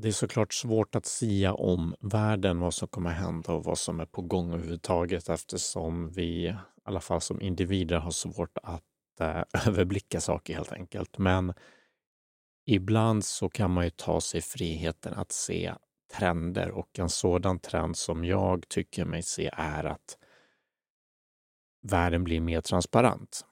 det 0.00 0.08
är 0.08 0.12
såklart 0.12 0.54
svårt 0.54 0.94
att 0.94 1.06
sia 1.06 1.54
om 1.54 1.94
världen, 2.00 2.60
vad 2.60 2.74
som 2.74 2.88
kommer 2.88 3.10
hända 3.10 3.52
och 3.52 3.64
vad 3.64 3.78
som 3.78 4.00
är 4.00 4.06
på 4.06 4.22
gång 4.22 4.52
överhuvudtaget 4.52 5.28
eftersom 5.28 6.10
vi, 6.10 6.46
i 6.46 6.56
alla 6.84 7.00
fall 7.00 7.20
som 7.20 7.40
individer, 7.40 7.96
har 7.96 8.10
svårt 8.10 8.58
att 8.62 9.20
eh, 9.20 9.42
överblicka 9.66 10.20
saker 10.20 10.54
helt 10.54 10.72
enkelt. 10.72 11.18
Men 11.18 11.52
ibland 12.66 13.24
så 13.24 13.48
kan 13.48 13.70
man 13.70 13.84
ju 13.84 13.90
ta 13.90 14.20
sig 14.20 14.40
friheten 14.40 15.14
att 15.14 15.32
se 15.32 15.74
trender 16.18 16.70
och 16.70 16.98
en 16.98 17.08
sådan 17.08 17.58
trend 17.58 17.96
som 17.96 18.24
jag 18.24 18.68
tycker 18.68 19.04
mig 19.04 19.22
se 19.22 19.50
är 19.52 19.84
att 19.84 20.18
världen 21.82 22.24
blir 22.24 22.40
mer 22.40 22.60
transparent. 22.60 23.46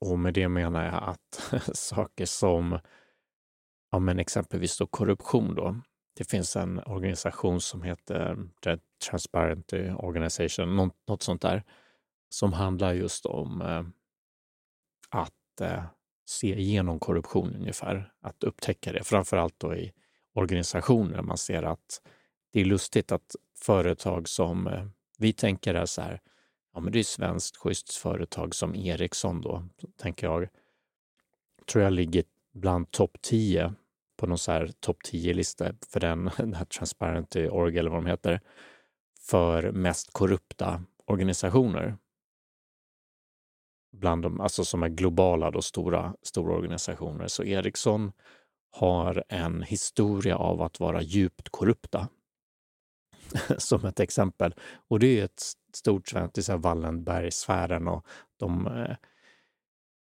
Och 0.00 0.18
med 0.18 0.34
det 0.34 0.48
menar 0.48 0.84
jag 0.84 1.02
att 1.02 1.52
saker 1.76 2.26
som 2.26 2.78
ja, 3.90 3.98
men 3.98 4.18
exempelvis 4.18 4.78
då 4.78 4.86
korruption 4.86 5.54
då. 5.54 5.80
Det 6.16 6.24
finns 6.24 6.56
en 6.56 6.78
organisation 6.78 7.60
som 7.60 7.82
heter 7.82 8.48
The 8.64 8.78
Transparency 9.10 9.90
Organization, 9.90 10.76
något, 10.76 10.96
något 11.08 11.22
sånt 11.22 11.42
där, 11.42 11.64
som 12.28 12.52
handlar 12.52 12.92
just 12.92 13.26
om 13.26 13.62
eh, 13.62 13.84
att 15.08 15.60
eh, 15.60 15.84
se 16.28 16.58
igenom 16.58 16.98
korruption 16.98 17.54
ungefär, 17.54 18.12
att 18.20 18.44
upptäcka 18.44 18.92
det, 18.92 19.04
framförallt 19.04 19.54
då 19.58 19.74
i 19.74 19.92
organisationer. 20.34 21.22
Man 21.22 21.38
ser 21.38 21.62
att 21.62 22.02
det 22.52 22.60
är 22.60 22.64
lustigt 22.64 23.12
att 23.12 23.36
företag 23.58 24.28
som 24.28 24.66
eh, 24.66 24.86
vi 25.18 25.32
tänker 25.32 25.74
är 25.74 25.86
så 25.86 26.02
här, 26.02 26.20
ja 26.74 26.80
men 26.80 26.92
det 26.92 26.98
är 26.98 27.04
svenskt 27.04 27.56
schysst 27.56 27.94
företag 27.94 28.54
som 28.54 28.74
Ericsson 28.74 29.40
då, 29.40 29.68
tänker 29.96 30.26
jag, 30.26 30.48
tror 31.66 31.84
jag 31.84 31.92
ligger 31.92 32.24
bland 32.52 32.90
topp 32.90 33.16
10 33.20 33.74
på 34.20 34.26
någon 34.26 34.38
så 34.38 34.52
här 34.52 34.70
topp 34.80 34.96
10-lista 35.12 35.72
för 35.92 36.00
den, 36.00 36.24
den 36.36 36.54
här 36.54 36.64
Transparency 36.64 37.48
Org 37.48 37.78
eller 37.78 37.90
vad 37.90 38.04
de 38.04 38.06
heter, 38.06 38.40
för 39.20 39.72
mest 39.72 40.12
korrupta 40.12 40.82
organisationer. 41.06 41.96
Bland 43.92 44.22
de, 44.22 44.40
alltså 44.40 44.64
som 44.64 44.82
är 44.82 44.88
globala 44.88 45.50
då, 45.50 45.62
stora, 45.62 46.14
stora 46.22 46.54
organisationer. 46.54 47.26
Så 47.26 47.44
Ericsson 47.44 48.12
har 48.70 49.24
en 49.28 49.62
historia 49.62 50.36
av 50.36 50.62
att 50.62 50.80
vara 50.80 51.02
djupt 51.02 51.48
korrupta. 51.48 52.08
som 53.58 53.84
ett 53.84 54.00
exempel. 54.00 54.54
Och 54.88 54.98
det 54.98 55.20
är 55.20 55.24
ett 55.24 55.42
stort 55.74 56.08
svenskt, 56.08 56.34
det 56.34 56.48
är 56.48 56.56
Wallenbergsfären 56.56 57.88
och 57.88 58.06
de 58.36 58.66
eh, 58.66 58.96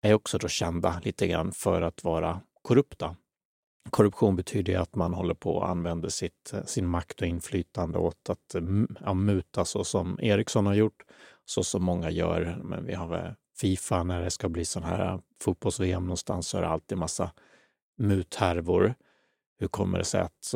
är 0.01 0.13
också 0.13 0.37
då 0.37 0.47
kända 0.47 1.01
lite 1.03 1.27
grann 1.27 1.51
för 1.51 1.81
att 1.81 2.03
vara 2.03 2.41
korrupta. 2.61 3.15
Korruption 3.89 4.35
betyder 4.35 4.79
att 4.79 4.95
man 4.95 5.13
håller 5.13 5.33
på 5.33 5.55
och 5.55 5.69
använder 5.69 6.09
sitt, 6.09 6.53
sin 6.65 6.87
makt 6.87 7.21
och 7.21 7.27
inflytande 7.27 7.97
åt 7.97 8.29
att 8.29 8.55
mm, 8.55 8.95
ja, 8.99 9.13
muta 9.13 9.65
så 9.65 9.83
som 9.83 10.19
Ericsson 10.21 10.65
har 10.65 10.73
gjort, 10.73 11.05
så 11.45 11.63
som 11.63 11.83
många 11.83 12.09
gör. 12.09 12.59
Men 12.63 12.85
vi 12.85 12.93
har 12.93 13.07
väl 13.07 13.33
Fifa, 13.57 14.03
när 14.03 14.21
det 14.21 14.31
ska 14.31 14.49
bli 14.49 14.65
sån 14.65 14.83
här 14.83 15.19
fotbolls-VM 15.41 16.03
någonstans 16.03 16.47
så 16.47 16.57
är 16.57 16.61
det 16.61 16.67
alltid 16.67 16.97
massa 16.97 17.31
muthärvor. 17.97 18.95
Hur 19.57 19.67
kommer 19.67 19.97
det 19.97 20.05
sig 20.05 20.21
att 20.21 20.55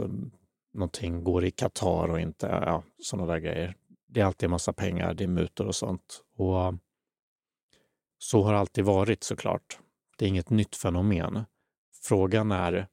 någonting 0.73 1.23
går 1.23 1.45
i 1.45 1.51
Qatar 1.51 2.09
och 2.09 2.19
inte 2.19 2.47
ja, 2.47 2.83
sådana 3.01 3.33
där 3.33 3.39
grejer? 3.39 3.75
Det 4.07 4.21
är 4.21 4.25
alltid 4.25 4.47
en 4.47 4.51
massa 4.51 4.73
pengar, 4.73 5.13
det 5.13 5.23
är 5.23 5.27
mutor 5.27 5.67
och 5.67 5.75
sånt. 5.75 6.23
Och 6.35 6.75
så 8.17 8.43
har 8.43 8.53
det 8.53 8.59
alltid 8.59 8.85
varit 8.85 9.23
såklart. 9.23 9.79
Det 10.17 10.25
är 10.25 10.29
inget 10.29 10.49
nytt 10.49 10.75
fenomen. 10.75 11.45
Frågan 12.03 12.51
är 12.51 12.87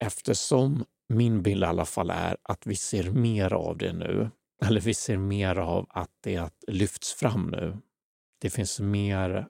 eftersom 0.00 0.84
min 1.08 1.42
bild 1.42 1.62
i 1.62 1.66
alla 1.66 1.84
fall 1.84 2.10
är 2.10 2.36
att 2.42 2.66
vi 2.66 2.76
ser 2.76 3.10
mer 3.10 3.52
av 3.52 3.78
det 3.78 3.92
nu, 3.92 4.30
eller 4.64 4.80
vi 4.80 4.94
ser 4.94 5.16
mer 5.16 5.56
av 5.56 5.86
att 5.88 6.10
det 6.20 6.50
lyfts 6.66 7.12
fram 7.12 7.46
nu. 7.46 7.76
Det 8.40 8.50
finns 8.50 8.80
mer 8.80 9.48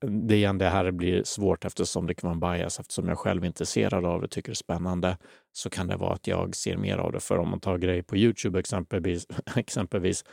det 0.00 0.34
är 0.34 0.38
igen 0.38 0.58
det 0.58 0.68
här 0.68 0.90
blir 0.90 1.24
svårt 1.24 1.64
eftersom 1.64 2.06
det 2.06 2.14
kan 2.14 2.40
vara 2.40 2.54
en 2.54 2.58
bias. 2.58 2.80
Eftersom 2.80 3.08
jag 3.08 3.18
själv 3.18 3.42
är 3.42 3.46
intresserad 3.46 4.04
av 4.04 4.20
det, 4.20 4.28
tycker 4.28 4.48
det 4.48 4.52
är 4.52 4.54
spännande, 4.54 5.18
så 5.52 5.70
kan 5.70 5.86
det 5.86 5.96
vara 5.96 6.12
att 6.12 6.26
jag 6.26 6.56
ser 6.56 6.76
mer 6.76 6.98
av 6.98 7.12
det. 7.12 7.20
För 7.20 7.38
om 7.38 7.48
man 7.50 7.60
tar 7.60 7.78
grejer 7.78 8.02
på 8.02 8.16
Youtube 8.16 8.58
exempelvis, 8.58 9.26
exempelvis 9.56 10.24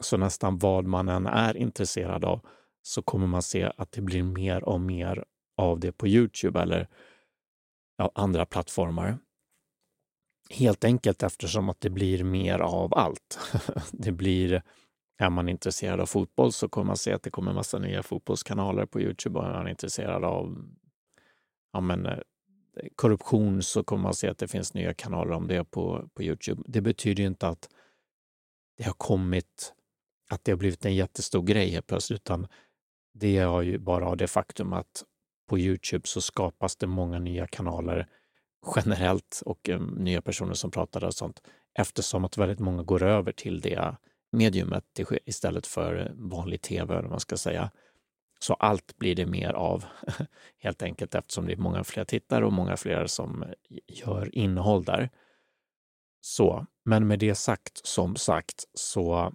så 0.00 0.16
nästan 0.16 0.58
vad 0.58 0.84
man 0.84 1.08
än 1.08 1.26
är 1.26 1.56
intresserad 1.56 2.24
av 2.24 2.40
så 2.82 3.02
kommer 3.02 3.26
man 3.26 3.42
se 3.42 3.72
att 3.76 3.92
det 3.92 4.00
blir 4.00 4.22
mer 4.22 4.64
och 4.64 4.80
mer 4.80 5.24
av 5.56 5.80
det 5.80 5.92
på 5.92 6.08
Youtube 6.08 6.60
eller 6.60 6.88
ja, 7.98 8.10
andra 8.14 8.46
plattformar. 8.46 9.18
Helt 10.50 10.84
enkelt 10.84 11.22
eftersom 11.22 11.68
att 11.68 11.80
det 11.80 11.90
blir 11.90 12.24
mer 12.24 12.58
av 12.58 12.94
allt. 12.94 13.38
det 13.92 14.12
blir, 14.12 14.62
är 15.18 15.30
man 15.30 15.48
intresserad 15.48 16.00
av 16.00 16.06
fotboll 16.06 16.52
så 16.52 16.68
kommer 16.68 16.86
man 16.86 16.96
se 16.96 17.12
att 17.12 17.22
det 17.22 17.30
kommer 17.30 17.52
massa 17.52 17.78
nya 17.78 18.02
fotbollskanaler 18.02 18.86
på 18.86 19.00
Youtube 19.00 19.38
och 19.38 19.46
är 19.46 19.52
man 19.52 19.68
intresserad 19.68 20.24
av 20.24 20.64
ja, 21.72 21.80
men, 21.80 22.06
eh, 22.06 22.18
korruption 22.96 23.62
så 23.62 23.84
kommer 23.84 24.02
man 24.02 24.14
se 24.14 24.28
att 24.28 24.38
det 24.38 24.48
finns 24.48 24.74
nya 24.74 24.94
kanaler 24.94 25.32
om 25.32 25.48
det 25.48 25.64
på, 25.64 26.08
på 26.14 26.22
Youtube. 26.22 26.62
Det 26.66 26.80
betyder 26.80 27.24
inte 27.24 27.48
att 27.48 27.68
det 28.76 28.84
har 28.84 28.92
kommit, 28.92 29.74
att 30.30 30.44
det 30.44 30.52
har 30.52 30.56
blivit 30.56 30.84
en 30.84 30.94
jättestor 30.94 31.42
grej 31.42 31.70
helt 31.70 31.86
plötsligt, 31.86 32.20
utan 32.20 32.46
det 33.14 33.36
är 33.36 33.62
ju 33.62 33.78
bara 33.78 34.14
det 34.14 34.26
faktum 34.26 34.72
att 34.72 35.04
på 35.48 35.58
Youtube 35.58 36.08
så 36.08 36.20
skapas 36.20 36.76
det 36.76 36.86
många 36.86 37.18
nya 37.18 37.46
kanaler 37.46 38.06
generellt 38.76 39.42
och 39.44 39.68
um, 39.68 39.86
nya 39.86 40.22
personer 40.22 40.54
som 40.54 40.70
pratar 40.70 41.04
och 41.04 41.14
sånt 41.14 41.42
eftersom 41.78 42.24
att 42.24 42.38
väldigt 42.38 42.58
många 42.58 42.82
går 42.82 43.02
över 43.02 43.32
till 43.32 43.60
det 43.60 43.96
mediumet 44.32 44.84
istället 45.24 45.66
för 45.66 46.12
vanlig 46.14 46.62
tv, 46.62 46.98
eller 46.98 47.08
man 47.08 47.20
ska 47.20 47.36
säga. 47.36 47.70
Så 48.40 48.54
allt 48.54 48.98
blir 48.98 49.14
det 49.14 49.26
mer 49.26 49.52
av, 49.52 49.84
helt 50.58 50.82
enkelt 50.82 51.14
eftersom 51.14 51.46
det 51.46 51.52
är 51.52 51.56
många 51.56 51.84
fler 51.84 52.04
tittare 52.04 52.46
och 52.46 52.52
många 52.52 52.76
fler 52.76 53.06
som 53.06 53.42
eh, 53.42 53.48
gör 53.86 54.34
innehåll 54.34 54.84
där. 54.84 55.10
Så, 56.20 56.66
men 56.84 57.06
med 57.06 57.18
det 57.18 57.34
sagt, 57.34 57.86
som 57.86 58.16
sagt, 58.16 58.64
så 58.74 59.32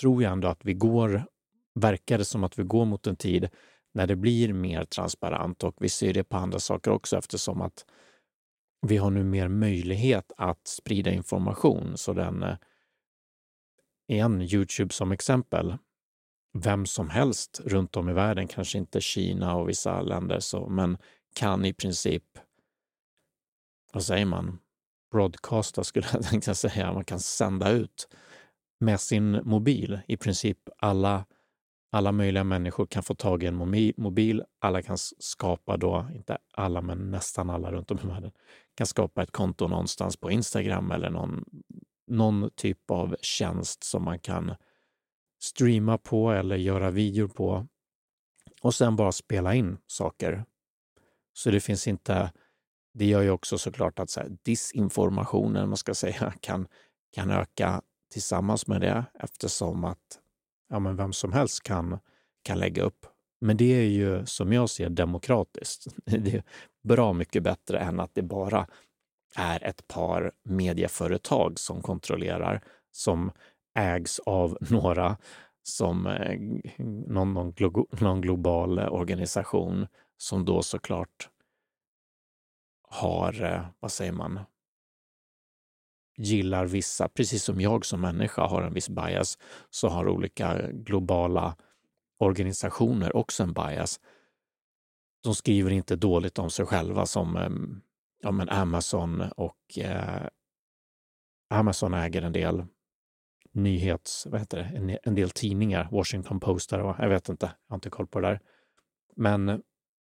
tror 0.00 0.22
jag 0.22 0.32
ändå 0.32 0.48
att 0.48 0.64
vi 0.64 0.74
går, 0.74 1.24
verkar 1.74 2.18
det 2.18 2.24
som 2.24 2.44
att 2.44 2.58
vi 2.58 2.62
går 2.62 2.84
mot 2.84 3.06
en 3.06 3.16
tid 3.16 3.48
när 3.94 4.06
det 4.06 4.16
blir 4.16 4.52
mer 4.52 4.84
transparent. 4.84 5.64
Och 5.64 5.74
vi 5.80 5.88
ser 5.88 6.14
det 6.14 6.24
på 6.24 6.36
andra 6.36 6.58
saker 6.58 6.90
också 6.90 7.16
eftersom 7.16 7.60
att 7.60 7.84
vi 8.86 8.96
har 8.96 9.10
nu 9.10 9.24
mer 9.24 9.48
möjlighet 9.48 10.32
att 10.36 10.66
sprida 10.66 11.10
information. 11.10 11.96
Så 11.96 12.12
den, 12.12 12.42
en 12.42 12.56
igen, 14.08 14.42
Youtube 14.42 14.94
som 14.94 15.12
exempel, 15.12 15.76
vem 16.58 16.86
som 16.86 17.10
helst 17.10 17.60
runt 17.64 17.96
om 17.96 18.08
i 18.08 18.12
världen, 18.12 18.48
kanske 18.48 18.78
inte 18.78 19.00
Kina 19.00 19.54
och 19.54 19.68
vissa 19.68 20.02
länder, 20.02 20.40
så, 20.40 20.68
men 20.68 20.98
kan 21.34 21.64
i 21.64 21.72
princip, 21.72 22.24
vad 23.92 24.04
säger 24.04 24.26
man, 24.26 24.58
broadcasta 25.12 25.84
skulle 25.84 26.06
jag 26.12 26.22
tänkte 26.22 26.54
säga, 26.54 26.92
man 26.92 27.04
kan 27.04 27.20
sända 27.20 27.70
ut 27.70 28.08
med 28.80 29.00
sin 29.00 29.40
mobil 29.44 30.00
i 30.08 30.16
princip 30.16 30.58
alla 30.78 31.24
alla 31.94 32.12
möjliga 32.12 32.44
människor 32.44 32.86
kan 32.86 33.02
få 33.02 33.14
tag 33.14 33.42
i 33.42 33.46
en 33.46 33.54
mobil. 33.96 34.44
Alla 34.58 34.82
kan 34.82 34.98
skapa 34.98 35.76
då, 35.76 36.06
inte 36.14 36.38
alla, 36.52 36.80
men 36.80 37.10
nästan 37.10 37.50
alla 37.50 37.72
runt 37.72 37.90
om 37.90 37.98
i 38.04 38.06
världen, 38.06 38.32
kan 38.74 38.86
skapa 38.86 39.22
ett 39.22 39.32
konto 39.32 39.68
någonstans 39.68 40.16
på 40.16 40.30
Instagram 40.30 40.90
eller 40.90 41.10
någon, 41.10 41.44
någon 42.06 42.50
typ 42.54 42.90
av 42.90 43.16
tjänst 43.20 43.84
som 43.84 44.04
man 44.04 44.18
kan 44.18 44.54
streama 45.42 45.98
på 45.98 46.32
eller 46.32 46.56
göra 46.56 46.90
videor 46.90 47.28
på 47.28 47.66
och 48.62 48.74
sen 48.74 48.96
bara 48.96 49.12
spela 49.12 49.54
in 49.54 49.78
saker. 49.86 50.44
Så 51.32 51.50
det 51.50 51.60
finns 51.60 51.86
inte, 51.86 52.32
det 52.94 53.04
gör 53.04 53.22
ju 53.22 53.30
också 53.30 53.58
såklart 53.58 53.98
att 53.98 54.10
så 54.10 54.20
här, 54.20 54.36
disinformationen, 54.42 55.68
man 55.68 55.76
ska 55.76 55.94
säga, 55.94 56.32
kan, 56.40 56.68
kan 57.14 57.30
öka 57.30 57.82
tillsammans 58.12 58.66
med 58.66 58.80
det 58.80 59.04
eftersom 59.14 59.84
att 59.84 60.21
ja, 60.72 60.78
men 60.78 60.96
vem 60.96 61.12
som 61.12 61.32
helst 61.32 61.62
kan, 61.62 61.98
kan 62.42 62.58
lägga 62.58 62.82
upp. 62.82 63.06
Men 63.40 63.56
det 63.56 63.74
är 63.74 63.84
ju, 63.84 64.26
som 64.26 64.52
jag 64.52 64.70
ser 64.70 64.88
demokratiskt. 64.88 65.86
Det 66.04 66.34
är 66.34 66.42
bra 66.82 67.12
mycket 67.12 67.42
bättre 67.42 67.78
än 67.78 68.00
att 68.00 68.14
det 68.14 68.22
bara 68.22 68.66
är 69.36 69.64
ett 69.64 69.88
par 69.88 70.32
medieföretag 70.44 71.58
som 71.58 71.82
kontrollerar, 71.82 72.60
som 72.92 73.30
ägs 73.78 74.18
av 74.18 74.58
några, 74.70 75.16
som 75.62 76.06
eh, 76.06 76.40
någon, 76.84 77.34
någon, 77.34 77.52
glo 77.52 77.86
någon 78.00 78.20
global 78.20 78.78
organisation 78.78 79.86
som 80.16 80.44
då 80.44 80.62
såklart 80.62 81.28
har, 82.88 83.44
eh, 83.44 83.66
vad 83.80 83.92
säger 83.92 84.12
man, 84.12 84.40
gillar 86.22 86.66
vissa, 86.66 87.08
precis 87.08 87.44
som 87.44 87.60
jag 87.60 87.86
som 87.86 88.00
människa 88.00 88.46
har 88.46 88.62
en 88.62 88.74
viss 88.74 88.88
bias, 88.88 89.38
så 89.70 89.88
har 89.88 90.08
olika 90.08 90.70
globala 90.72 91.56
organisationer 92.18 93.16
också 93.16 93.42
en 93.42 93.52
bias 93.52 94.00
de 95.22 95.34
skriver 95.34 95.70
inte 95.70 95.96
dåligt 95.96 96.38
om 96.38 96.50
sig 96.50 96.66
själva 96.66 97.06
som 97.06 97.36
ehm, 97.36 97.80
ja, 98.22 98.30
men 98.30 98.48
Amazon 98.48 99.20
och 99.36 99.78
eh, 99.78 100.26
Amazon 101.50 101.94
äger 101.94 102.22
en 102.22 102.32
del 102.32 102.64
nyhets, 103.52 104.26
vad 104.26 104.40
heter 104.40 104.58
det, 104.58 104.64
en, 104.64 104.98
en 105.02 105.14
del 105.14 105.30
tidningar, 105.30 105.88
Washington 105.90 106.40
Post 106.40 106.70
där, 106.70 106.78
jag 106.98 107.08
vet 107.08 107.28
inte, 107.28 107.46
jag 107.46 107.72
har 107.72 107.76
inte 107.76 107.90
koll 107.90 108.06
på 108.06 108.20
det 108.20 108.28
där. 108.28 108.40
Men 109.16 109.62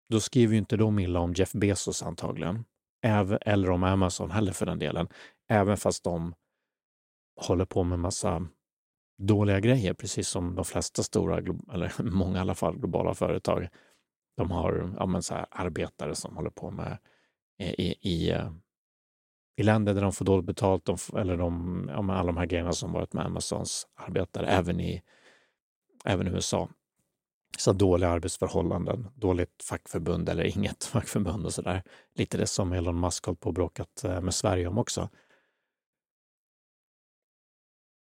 då 0.08 0.20
skriver 0.20 0.52
ju 0.52 0.58
inte 0.58 0.76
de 0.76 0.98
illa 0.98 1.20
om 1.20 1.32
Jeff 1.32 1.52
Bezos 1.52 2.02
antagligen, 2.02 2.64
Även, 3.06 3.38
eller 3.40 3.70
om 3.70 3.84
Amazon 3.84 4.30
heller 4.30 4.52
för 4.52 4.66
den 4.66 4.78
delen, 4.78 5.08
även 5.48 5.76
fast 5.76 6.04
de 6.04 6.34
håller 7.40 7.64
på 7.64 7.84
med 7.84 7.98
massa 7.98 8.46
dåliga 9.18 9.60
grejer, 9.60 9.94
precis 9.94 10.28
som 10.28 10.54
de 10.54 10.64
flesta 10.64 11.02
stora, 11.02 11.38
eller 11.72 12.02
många 12.10 12.36
i 12.36 12.40
alla 12.40 12.54
fall, 12.54 12.78
globala 12.78 13.14
företag. 13.14 13.68
De 14.36 14.50
har 14.50 14.94
ja, 14.98 15.06
men 15.06 15.22
så 15.22 15.34
här, 15.34 15.46
arbetare 15.50 16.14
som 16.14 16.36
håller 16.36 16.50
på 16.50 16.70
med 16.70 16.98
eh, 17.58 17.70
i, 17.70 17.98
i, 18.00 18.30
eh, 18.30 18.50
i 19.56 19.62
länder 19.62 19.94
där 19.94 20.02
de 20.02 20.12
får 20.12 20.24
dåligt 20.24 20.46
betalt, 20.46 20.84
de, 20.84 20.96
eller 21.18 21.36
de, 21.36 21.84
ja, 21.88 22.14
alla 22.14 22.26
de 22.26 22.36
här 22.36 22.46
grejerna 22.46 22.72
som 22.72 22.92
varit 22.92 23.12
med 23.12 23.26
Amazons 23.26 23.86
arbetare, 23.94 24.46
även 24.46 24.80
i, 24.80 25.02
även 26.04 26.26
i 26.26 26.30
USA. 26.30 26.68
Så 27.58 27.72
dåliga 27.72 28.10
arbetsförhållanden, 28.10 29.08
dåligt 29.14 29.62
fackförbund 29.62 30.28
eller 30.28 30.44
inget 30.44 30.84
fackförbund 30.92 31.46
och 31.46 31.54
sådär. 31.54 31.82
Lite 32.14 32.38
det 32.38 32.46
som 32.46 32.72
Elon 32.72 33.00
Musk 33.00 33.26
har 33.26 33.34
på 33.34 33.52
bråkat 33.52 34.04
eh, 34.04 34.20
med 34.20 34.34
Sverige 34.34 34.66
om 34.66 34.78
också. 34.78 35.08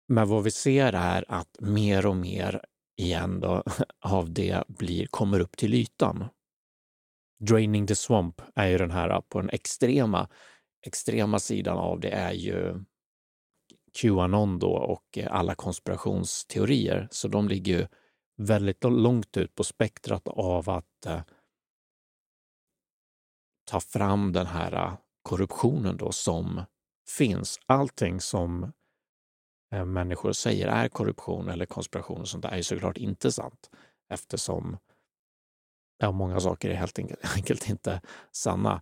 Men 0.07 0.29
vad 0.29 0.43
vi 0.43 0.51
ser 0.51 0.93
är 0.93 1.25
att 1.27 1.57
mer 1.59 2.05
och 2.05 2.15
mer 2.15 2.65
igen 2.97 3.39
då, 3.39 3.63
av 3.99 4.33
det 4.33 4.63
blir, 4.67 5.07
kommer 5.07 5.39
upp 5.39 5.57
till 5.57 5.73
ytan. 5.73 6.25
Draining 7.39 7.87
the 7.87 7.95
Swamp 7.95 8.41
är 8.55 8.67
ju 8.67 8.77
den 8.77 8.91
här 8.91 9.09
eh, 9.09 9.21
på 9.21 9.41
den 9.41 9.49
extrema, 9.49 10.29
extrema 10.85 11.39
sidan 11.39 11.77
av 11.77 11.99
det 11.99 12.09
är 12.09 12.33
ju 12.33 12.83
Qanon 14.01 14.59
då 14.59 14.71
och 14.71 15.17
eh, 15.17 15.35
alla 15.35 15.55
konspirationsteorier. 15.55 17.07
Så 17.11 17.27
de 17.27 17.47
ligger 17.47 17.73
ju 17.79 17.87
väldigt 18.39 18.83
långt 18.83 19.37
ut 19.37 19.55
på 19.55 19.63
spektrat 19.63 20.27
av 20.27 20.69
att 20.69 21.05
eh, 21.05 21.21
ta 23.65 23.79
fram 23.79 24.33
den 24.33 24.47
här 24.47 24.73
eh, 24.73 24.97
korruptionen 25.21 25.97
då 25.97 26.11
som 26.11 26.61
finns. 27.17 27.59
Allting 27.65 28.21
som 28.21 28.73
eh, 29.73 29.85
människor 29.85 30.31
säger 30.31 30.67
är 30.67 30.87
korruption 30.87 31.49
eller 31.49 31.65
konspiration 31.65 32.21
och 32.21 32.27
sånt 32.27 32.43
där 32.43 32.49
är 32.49 32.57
ju 32.57 32.63
såklart 32.63 32.97
inte 32.97 33.31
sant 33.31 33.69
eftersom 34.09 34.77
ja, 35.97 36.11
många 36.11 36.39
saker 36.39 36.69
är 36.69 36.75
helt 36.75 36.99
enkelt 37.35 37.69
inte 37.69 38.01
sanna 38.31 38.81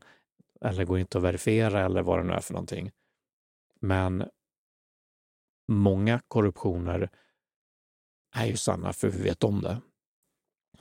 eller 0.62 0.86
går 0.86 1.00
inte 1.00 1.18
att 1.18 1.24
verifiera 1.24 1.86
eller 1.86 2.02
vad 2.02 2.20
det 2.20 2.24
nu 2.24 2.34
är 2.34 2.40
för 2.40 2.54
någonting. 2.54 2.92
Men 3.80 4.30
många 5.68 6.22
korruptioner 6.28 7.10
är 8.36 8.46
ju 8.46 8.58
sanna 8.58 8.94
för 8.94 9.10
vi 9.10 9.24
vet 9.24 9.44
om 9.44 9.62
det. 9.62 9.82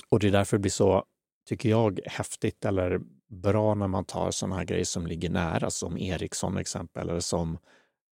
Och 0.09 0.19
det 0.19 0.27
är 0.29 0.33
därför 0.33 0.57
det 0.57 0.61
blir 0.61 0.71
så, 0.71 1.05
tycker 1.49 1.69
jag, 1.69 2.01
häftigt 2.07 2.65
eller 2.65 3.01
bra 3.29 3.75
när 3.75 3.89
man 3.89 4.05
tar 4.05 4.31
sådana 4.31 4.57
här 4.57 4.65
grejer 4.65 4.85
som 4.85 5.07
ligger 5.07 5.31
nära, 5.31 5.71
som 5.71 5.99
Ericsson 5.99 6.57
exempel, 6.57 7.09
eller 7.09 7.21
som 7.21 7.59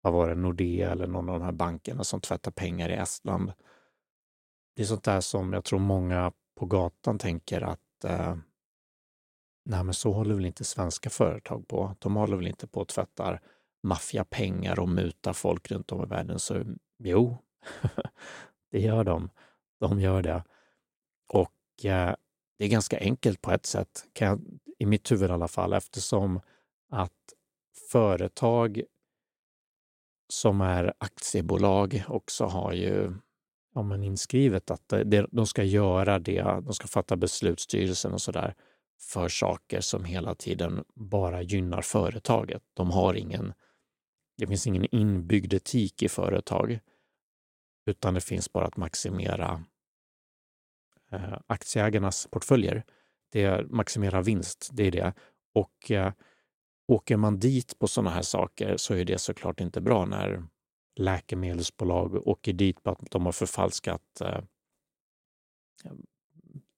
vad 0.02 0.14
var 0.14 0.30
det, 0.30 0.36
Nordea 0.36 0.92
eller 0.92 1.08
någon 1.08 1.30
av 1.30 1.40
de 1.40 1.46
här 1.46 1.52
bankerna 1.52 2.04
som 2.04 2.22
tvättar 2.22 2.52
pengar 2.52 2.90
i 2.90 2.94
Estland. 2.94 3.54
Det 4.76 4.82
är 4.82 4.86
sånt 4.86 5.04
där 5.04 5.22
som 5.22 5.54
jag 5.54 5.64
tror 5.64 5.80
många 5.80 6.32
på 6.60 6.66
gatan 6.66 7.20
tänker 7.20 7.62
att 7.62 8.04
eh, 8.06 8.36
nej 9.66 9.84
men 9.84 9.94
så 9.94 10.12
håller 10.12 10.36
väl 10.36 10.46
inte 10.46 10.64
svenska 10.64 11.10
företag 11.10 11.68
på. 11.68 11.96
De 12.00 12.16
håller 12.16 12.38
väl 12.38 12.48
inte 12.48 12.68
på 12.68 12.82
att 12.82 12.88
tvätta 12.88 13.40
maffiapengar 13.84 14.80
och 14.80 14.90
mutar 14.90 15.34
folk 15.34 15.72
runt 15.72 15.92
om 15.92 16.04
i 16.04 16.06
världen. 16.06 16.40
Så 16.40 16.64
jo, 17.04 17.38
det 18.72 18.80
gör 18.80 19.04
de. 19.04 19.30
De 19.80 20.00
gör 20.00 20.22
det. 20.22 20.44
Och 21.28 21.86
eh, 21.86 22.16
det 22.58 22.66
är 22.66 22.70
ganska 22.70 23.00
enkelt 23.00 23.42
på 23.42 23.52
ett 23.52 23.66
sätt, 23.66 24.06
kan 24.14 24.28
jag, 24.28 24.42
i 24.80 24.86
mitt 24.86 25.12
huvud 25.12 25.30
i 25.30 25.34
alla 25.34 25.48
fall, 25.48 25.74
eftersom 25.74 26.42
att 26.90 27.34
företag 27.92 28.82
som 30.30 30.62
är 30.62 30.94
aktiebolag 30.98 32.04
också 32.08 32.46
har 32.46 32.74
ju 32.74 33.14
ja, 33.74 33.82
men 33.82 34.04
inskrivet 34.04 34.72
att 34.72 34.90
det, 34.90 35.28
de 35.32 35.48
ska 35.48 35.64
göra 35.64 36.20
det, 36.20 36.42
de 36.42 36.74
ska 36.74 36.88
fatta 36.88 37.16
beslutsstyrelsen 37.16 38.14
och 38.14 38.22
sådär 38.22 38.56
för 39.02 39.30
saker 39.30 39.82
som 39.82 40.06
hela 40.06 40.36
tiden 40.36 40.84
bara 40.96 41.42
gynnar 41.42 41.82
företaget. 41.82 42.64
De 42.74 42.92
har 42.92 43.14
ingen, 43.14 43.54
det 44.38 44.48
finns 44.48 44.68
ingen 44.68 44.96
inbyggd 44.96 45.54
etik 45.54 46.04
i 46.04 46.10
företag, 46.10 46.80
utan 47.86 48.14
det 48.14 48.22
finns 48.22 48.54
bara 48.54 48.66
att 48.66 48.78
maximera 48.78 49.64
eh, 51.12 51.38
aktieägarnas 51.48 52.28
portföljer. 52.32 52.84
Det 53.32 53.44
är 53.44 53.64
maximera 53.64 54.22
vinst, 54.22 54.70
det 54.72 54.84
är 54.84 54.92
det. 54.92 55.14
Och 55.54 55.92
eh, 55.92 56.14
åker 56.88 57.18
man 57.18 57.40
dit 57.40 57.80
på 57.80 57.88
sådana 57.88 58.10
här 58.10 58.22
saker 58.22 58.78
så 58.78 58.94
är 58.94 59.06
det 59.06 59.18
såklart 59.18 59.60
inte 59.60 59.82
bra 59.82 60.06
när 60.06 60.44
läkemedelsbolag 60.96 62.28
åker 62.28 62.54
dit 62.54 62.84
på 62.84 62.90
att 62.90 63.12
de 63.12 63.26
har 63.26 63.32
förfalskat 63.32 64.22
eh, 64.22 64.42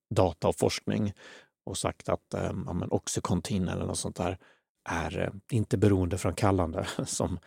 data 0.10 0.48
och 0.48 0.56
forskning 0.56 1.14
och 1.64 1.78
sagt 1.78 2.10
att 2.10 2.34
eh, 2.34 2.52
ja, 2.66 2.88
Oxycontin 2.90 3.68
eller 3.68 3.86
något 3.86 3.98
sånt 3.98 4.16
där 4.16 4.38
är 4.90 5.20
eh, 5.20 5.58
inte 5.58 5.78
beroendeframkallande 5.78 6.88
som 7.06 7.40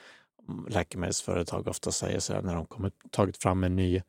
läkemedelsföretag 0.69 1.69
ofta 1.69 1.93
säger 1.93 2.21
så 2.21 2.33
här, 2.33 2.43
när 2.43 2.55
de 2.55 2.67
kommer 2.67 2.93
tagit 3.11 3.37
fram 3.37 3.65
en 3.65 3.77
ny, 3.77 4.03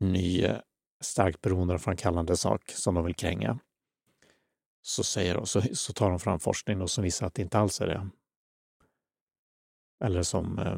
ny 0.00 0.42
eh, 0.42 0.56
starkt 1.00 1.40
beroendeframkallande 1.40 2.36
sak 2.36 2.70
som 2.70 2.94
de 2.94 3.04
vill 3.04 3.14
kränga. 3.14 3.58
Så, 4.82 5.04
säger 5.04 5.34
de, 5.34 5.46
så, 5.46 5.62
så 5.72 5.92
tar 5.92 6.10
de 6.10 6.20
fram 6.20 6.40
forskning 6.40 6.88
som 6.88 7.04
visar 7.04 7.26
att 7.26 7.34
det 7.34 7.42
inte 7.42 7.58
alls 7.58 7.80
är 7.80 7.86
det. 7.86 8.08
Eller 10.04 10.22
som 10.22 10.58
eh, 10.58 10.76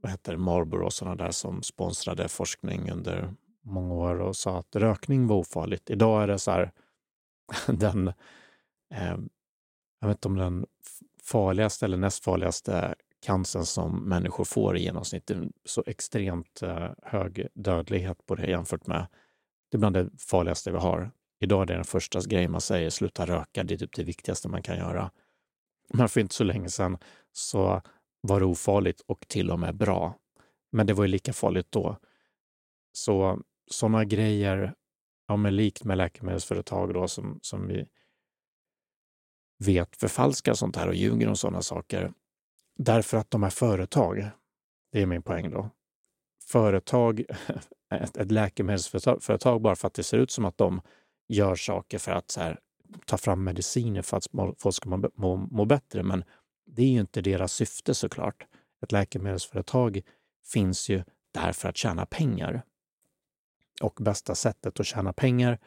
vad 0.00 0.12
heter 0.12 0.36
Marlboro 0.36 0.84
och 0.84 0.92
sådana 0.92 1.16
där 1.16 1.30
som 1.30 1.62
sponsrade 1.62 2.28
forskning 2.28 2.90
under 2.90 3.34
många 3.62 3.94
år 3.94 4.20
och 4.20 4.36
sa 4.36 4.58
att 4.58 4.76
rökning 4.76 5.26
var 5.26 5.36
ofarligt. 5.36 5.90
Idag 5.90 6.22
är 6.22 6.26
det 6.26 6.38
så 6.38 6.50
här, 6.50 6.72
den, 7.66 8.08
eh, 8.94 9.18
jag 10.00 10.08
vet 10.08 10.16
inte 10.16 10.28
om 10.28 10.36
den 10.36 10.66
farligaste 11.22 11.84
eller 11.84 11.96
näst 11.96 12.24
farligaste 12.24 12.94
cancern 13.20 13.64
som 13.64 14.08
människor 14.08 14.44
får 14.44 14.76
i 14.76 14.82
genomsnitt. 14.82 15.30
Så 15.64 15.82
extremt 15.86 16.62
eh, 16.62 16.90
hög 17.02 17.46
dödlighet 17.54 18.26
på 18.26 18.34
det 18.34 18.46
jämfört 18.46 18.86
med, 18.86 19.06
det 19.70 19.76
är 19.76 19.78
bland 19.78 19.96
det 19.96 20.10
farligaste 20.18 20.70
vi 20.70 20.78
har. 20.78 21.10
Idag 21.40 21.62
är 21.62 21.66
det 21.66 21.74
den 21.74 21.84
första 21.84 22.20
grejen 22.20 22.52
man 22.52 22.60
säger, 22.60 22.90
sluta 22.90 23.26
röka, 23.26 23.64
det 23.64 23.74
är 23.74 23.78
typ 23.78 23.96
det 23.96 24.04
viktigaste 24.04 24.48
man 24.48 24.62
kan 24.62 24.76
göra. 24.76 25.10
Men 25.94 26.08
för 26.08 26.20
inte 26.20 26.34
så 26.34 26.44
länge 26.44 26.68
sedan 26.68 26.98
så 27.32 27.82
var 28.20 28.40
det 28.40 28.46
ofarligt 28.46 29.00
och 29.00 29.28
till 29.28 29.50
och 29.50 29.58
med 29.58 29.76
bra. 29.76 30.14
Men 30.72 30.86
det 30.86 30.92
var 30.92 31.04
ju 31.04 31.08
lika 31.08 31.32
farligt 31.32 31.66
då. 31.70 31.96
Så 32.92 33.40
sådana 33.70 34.04
grejer, 34.04 34.74
ja, 35.28 35.36
men 35.36 35.56
likt 35.56 35.84
med 35.84 35.98
läkemedelsföretag 35.98 36.94
då, 36.94 37.08
som, 37.08 37.38
som 37.42 37.66
vi 37.66 37.86
vet 39.58 39.96
förfalskar 39.96 40.54
sånt 40.54 40.76
här 40.76 40.88
och 40.88 40.94
ljuger 40.94 41.28
om 41.28 41.36
sådana 41.36 41.62
saker. 41.62 42.12
Därför 42.82 43.16
att 43.16 43.30
de 43.30 43.44
är 43.44 43.50
företag. 43.50 44.30
Det 44.92 45.02
är 45.02 45.06
min 45.06 45.22
poäng 45.22 45.50
då. 45.50 45.70
Företag, 46.42 47.24
ett, 47.94 48.16
ett 48.16 48.30
läkemedelsföretag, 48.30 49.62
bara 49.62 49.76
för 49.76 49.86
att 49.86 49.94
det 49.94 50.02
ser 50.02 50.18
ut 50.18 50.30
som 50.30 50.44
att 50.44 50.58
de 50.58 50.80
gör 51.28 51.54
saker 51.54 51.98
för 51.98 52.12
att 52.12 52.36
här, 52.36 52.60
ta 53.06 53.18
fram 53.18 53.44
mediciner 53.44 54.02
för 54.02 54.16
att 54.16 54.26
folk 54.58 54.74
ska 54.74 54.88
må, 54.88 55.10
må, 55.14 55.36
må 55.36 55.64
bättre. 55.64 56.02
Men 56.02 56.24
det 56.66 56.82
är 56.82 56.86
ju 56.86 57.00
inte 57.00 57.20
deras 57.20 57.52
syfte 57.52 57.94
såklart. 57.94 58.46
Ett 58.82 58.92
läkemedelsföretag 58.92 60.02
finns 60.52 60.88
ju 60.88 61.02
där 61.34 61.52
för 61.52 61.68
att 61.68 61.76
tjäna 61.76 62.06
pengar. 62.06 62.62
Och 63.82 63.94
bästa 64.00 64.34
sättet 64.34 64.80
att 64.80 64.86
tjäna 64.86 65.12
pengar 65.12 65.58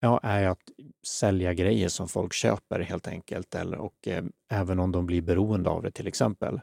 ja, 0.00 0.20
är 0.22 0.48
att 0.48 0.62
sälja 1.06 1.54
grejer 1.54 1.88
som 1.88 2.08
folk 2.08 2.32
köper 2.32 2.80
helt 2.80 3.08
enkelt. 3.08 3.54
Eller, 3.54 3.78
och 3.78 4.08
eh, 4.08 4.24
även 4.50 4.80
om 4.80 4.92
de 4.92 5.06
blir 5.06 5.22
beroende 5.22 5.70
av 5.70 5.82
det 5.82 5.90
till 5.90 6.06
exempel. 6.06 6.60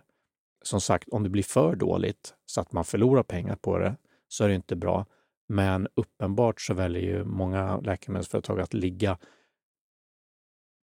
Som 0.61 0.81
sagt, 0.81 1.09
om 1.09 1.23
det 1.23 1.29
blir 1.29 1.43
för 1.43 1.75
dåligt 1.75 2.35
så 2.45 2.61
att 2.61 2.71
man 2.71 2.85
förlorar 2.85 3.23
pengar 3.23 3.55
på 3.55 3.77
det 3.77 3.95
så 4.27 4.43
är 4.43 4.47
det 4.47 4.55
inte 4.55 4.75
bra. 4.75 5.05
Men 5.47 5.87
uppenbart 5.95 6.61
så 6.61 6.73
väljer 6.73 7.01
ju 7.01 7.23
många 7.23 7.77
läkemedelsföretag 7.77 8.59
att 8.59 8.73
ligga 8.73 9.17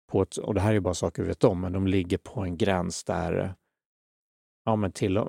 på 0.06 0.22
ett, 0.22 0.36
och 0.36 0.54
det 0.54 0.60
här 0.60 0.70
är 0.70 0.74
ju 0.74 0.80
bara 0.80 0.94
saker 0.94 1.22
vi 1.22 1.28
vet 1.28 1.44
om, 1.44 1.60
men 1.60 1.72
de 1.72 1.86
ligger 1.86 2.18
på 2.18 2.40
en 2.40 2.56
gräns 2.56 3.04
där, 3.04 3.54
ja 4.64 4.76
men 4.76 4.92
till, 4.92 5.18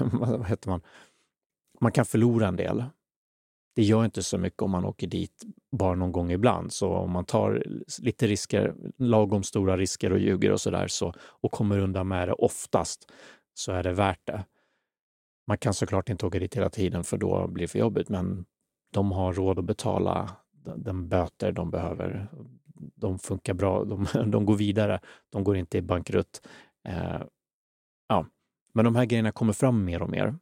vad 0.00 0.46
heter 0.46 0.70
man, 0.70 0.82
man 1.80 1.92
kan 1.92 2.04
förlora 2.04 2.48
en 2.48 2.56
del 2.56 2.84
det 3.74 3.82
gör 3.82 4.04
inte 4.04 4.22
så 4.22 4.38
mycket 4.38 4.62
om 4.62 4.70
man 4.70 4.84
åker 4.84 5.06
dit 5.06 5.42
bara 5.76 5.94
någon 5.94 6.12
gång 6.12 6.32
ibland. 6.32 6.72
Så 6.72 6.92
om 6.94 7.10
man 7.10 7.24
tar 7.24 7.64
lite 8.02 8.26
risker, 8.26 8.74
lagom 8.98 9.42
stora 9.42 9.76
risker 9.76 10.12
och 10.12 10.18
ljuger 10.18 10.52
och 10.52 10.60
sådär 10.60 10.88
så, 10.88 11.14
och 11.20 11.52
kommer 11.52 11.78
undan 11.78 12.08
med 12.08 12.28
det 12.28 12.32
oftast, 12.32 13.12
så 13.54 13.72
är 13.72 13.82
det 13.82 13.92
värt 13.92 14.26
det. 14.26 14.44
Man 15.46 15.58
kan 15.58 15.74
såklart 15.74 16.08
inte 16.08 16.26
åka 16.26 16.38
dit 16.38 16.56
hela 16.56 16.70
tiden 16.70 17.04
för 17.04 17.16
då 17.18 17.48
blir 17.48 17.64
det 17.64 17.68
för 17.68 17.78
jobbigt, 17.78 18.08
men 18.08 18.44
de 18.92 19.12
har 19.12 19.32
råd 19.32 19.58
att 19.58 19.64
betala 19.64 20.30
den 20.76 21.08
böter 21.08 21.52
de 21.52 21.70
behöver. 21.70 22.28
De 22.74 23.18
funkar 23.18 23.54
bra, 23.54 23.84
de, 23.84 24.06
de 24.30 24.46
går 24.46 24.56
vidare, 24.56 25.00
de 25.30 25.44
går 25.44 25.56
inte 25.56 25.78
i 25.78 25.82
bankrutt. 25.82 26.46
Eh, 26.88 27.22
ja. 28.08 28.26
Men 28.74 28.84
de 28.84 28.96
här 28.96 29.04
grejerna 29.04 29.32
kommer 29.32 29.52
fram 29.52 29.84
mer 29.84 30.02
och 30.02 30.10
mer. 30.10 30.34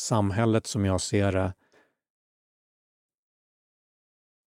Samhället 0.00 0.66
som 0.66 0.84
jag 0.84 1.00
ser 1.00 1.32
det 1.32 1.54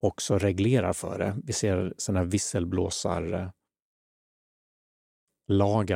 också 0.01 0.37
reglerar 0.37 0.93
för 0.93 1.19
det. 1.19 1.35
Vi 1.43 1.53
ser 1.53 1.93
sådana 1.97 2.19
här 2.19 2.25
visselblåsarlagar 2.25 3.53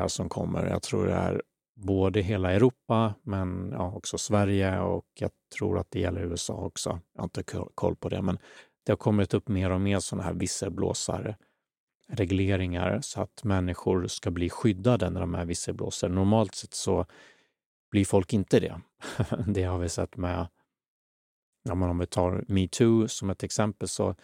som 0.07 0.29
kommer. 0.29 0.65
Jag 0.65 0.83
tror 0.83 1.05
det 1.05 1.13
är 1.13 1.41
både 1.75 2.21
hela 2.21 2.51
Europa, 2.51 3.13
men 3.21 3.71
ja, 3.71 3.91
också 3.91 4.17
Sverige 4.17 4.79
och 4.79 5.05
jag 5.19 5.31
tror 5.57 5.79
att 5.79 5.91
det 5.91 5.99
gäller 5.99 6.21
USA 6.21 6.53
också. 6.53 6.99
Jag 7.13 7.21
har 7.21 7.25
inte 7.25 7.43
koll 7.75 7.95
på 7.95 8.09
det, 8.09 8.21
men 8.21 8.39
det 8.85 8.91
har 8.91 8.97
kommit 8.97 9.33
upp 9.33 9.47
mer 9.47 9.69
och 9.69 9.81
mer 9.81 9.99
sådana 9.99 10.23
här 10.23 10.33
visselblåsarregleringar 10.33 13.01
så 13.01 13.21
att 13.21 13.43
människor 13.43 14.07
ska 14.07 14.31
bli 14.31 14.49
skyddade 14.49 15.09
när 15.09 15.19
de 15.19 15.35
är 15.35 15.45
visselblåsare. 15.45 16.11
Normalt 16.11 16.55
sett 16.55 16.73
så 16.73 17.05
blir 17.91 18.05
folk 18.05 18.33
inte 18.33 18.59
det. 18.59 18.81
det 19.47 19.63
har 19.63 19.77
vi 19.77 19.89
sett 19.89 20.17
med, 20.17 20.47
ja, 21.63 21.73
om 21.73 21.99
vi 21.99 22.05
tar 22.05 22.45
metoo 22.47 23.07
som 23.07 23.29
ett 23.29 23.43
exempel, 23.43 23.87
så, 23.87 24.15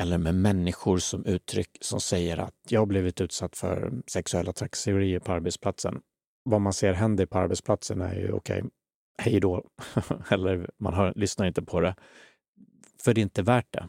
eller 0.00 0.18
med 0.18 0.34
människor 0.34 0.98
som 0.98 1.24
uttryck 1.24 1.78
som 1.80 2.00
säger 2.00 2.38
att 2.38 2.54
jag 2.68 2.80
har 2.80 2.86
blivit 2.86 3.20
utsatt 3.20 3.56
för 3.56 3.92
sexuella 4.06 4.52
trakasserier 4.52 5.20
på 5.20 5.32
arbetsplatsen 5.32 6.02
vad 6.50 6.60
man 6.60 6.72
ser 6.72 6.92
händer 6.92 7.26
på 7.26 7.38
arbetsplatsen 7.38 8.00
är 8.00 8.14
ju 8.14 8.32
okej, 8.32 8.58
okay, 8.58 8.70
hej 9.18 9.40
då. 9.40 9.64
Eller 10.30 10.70
man 10.78 10.94
hör, 10.94 11.12
lyssnar 11.16 11.46
inte 11.46 11.62
på 11.62 11.80
det. 11.80 11.94
För 13.04 13.14
det 13.14 13.20
är 13.20 13.22
inte 13.22 13.42
värt 13.42 13.72
det. 13.72 13.88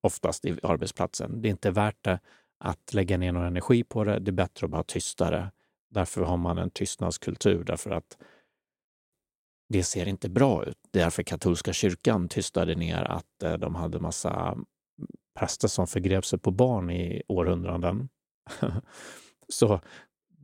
Oftast 0.00 0.44
i 0.44 0.58
arbetsplatsen. 0.62 1.42
Det 1.42 1.48
är 1.48 1.50
inte 1.50 1.70
värt 1.70 2.04
det 2.04 2.20
att 2.58 2.94
lägga 2.94 3.18
ner 3.18 3.32
någon 3.32 3.44
energi 3.44 3.84
på 3.84 4.04
det. 4.04 4.18
Det 4.18 4.30
är 4.30 4.32
bättre 4.32 4.64
att 4.64 4.70
bara 4.70 4.82
tysta 4.82 5.30
det. 5.30 5.52
Därför 5.90 6.22
har 6.22 6.36
man 6.36 6.58
en 6.58 6.70
tystnadskultur, 6.70 7.64
därför 7.64 7.90
att 7.90 8.18
det 9.68 9.82
ser 9.82 10.08
inte 10.08 10.28
bra 10.28 10.64
ut. 10.64 10.78
Därför 10.90 11.22
katolska 11.22 11.72
kyrkan 11.72 12.28
tystade 12.28 12.74
ner 12.74 13.02
att 13.02 13.42
eh, 13.42 13.54
de 13.54 13.74
hade 13.74 14.00
massa 14.00 14.58
präster 15.38 15.68
som 15.68 15.86
förgrep 15.86 16.26
sig 16.26 16.38
på 16.38 16.50
barn 16.50 16.90
i 16.90 17.22
århundraden. 17.28 18.08
Så 19.48 19.80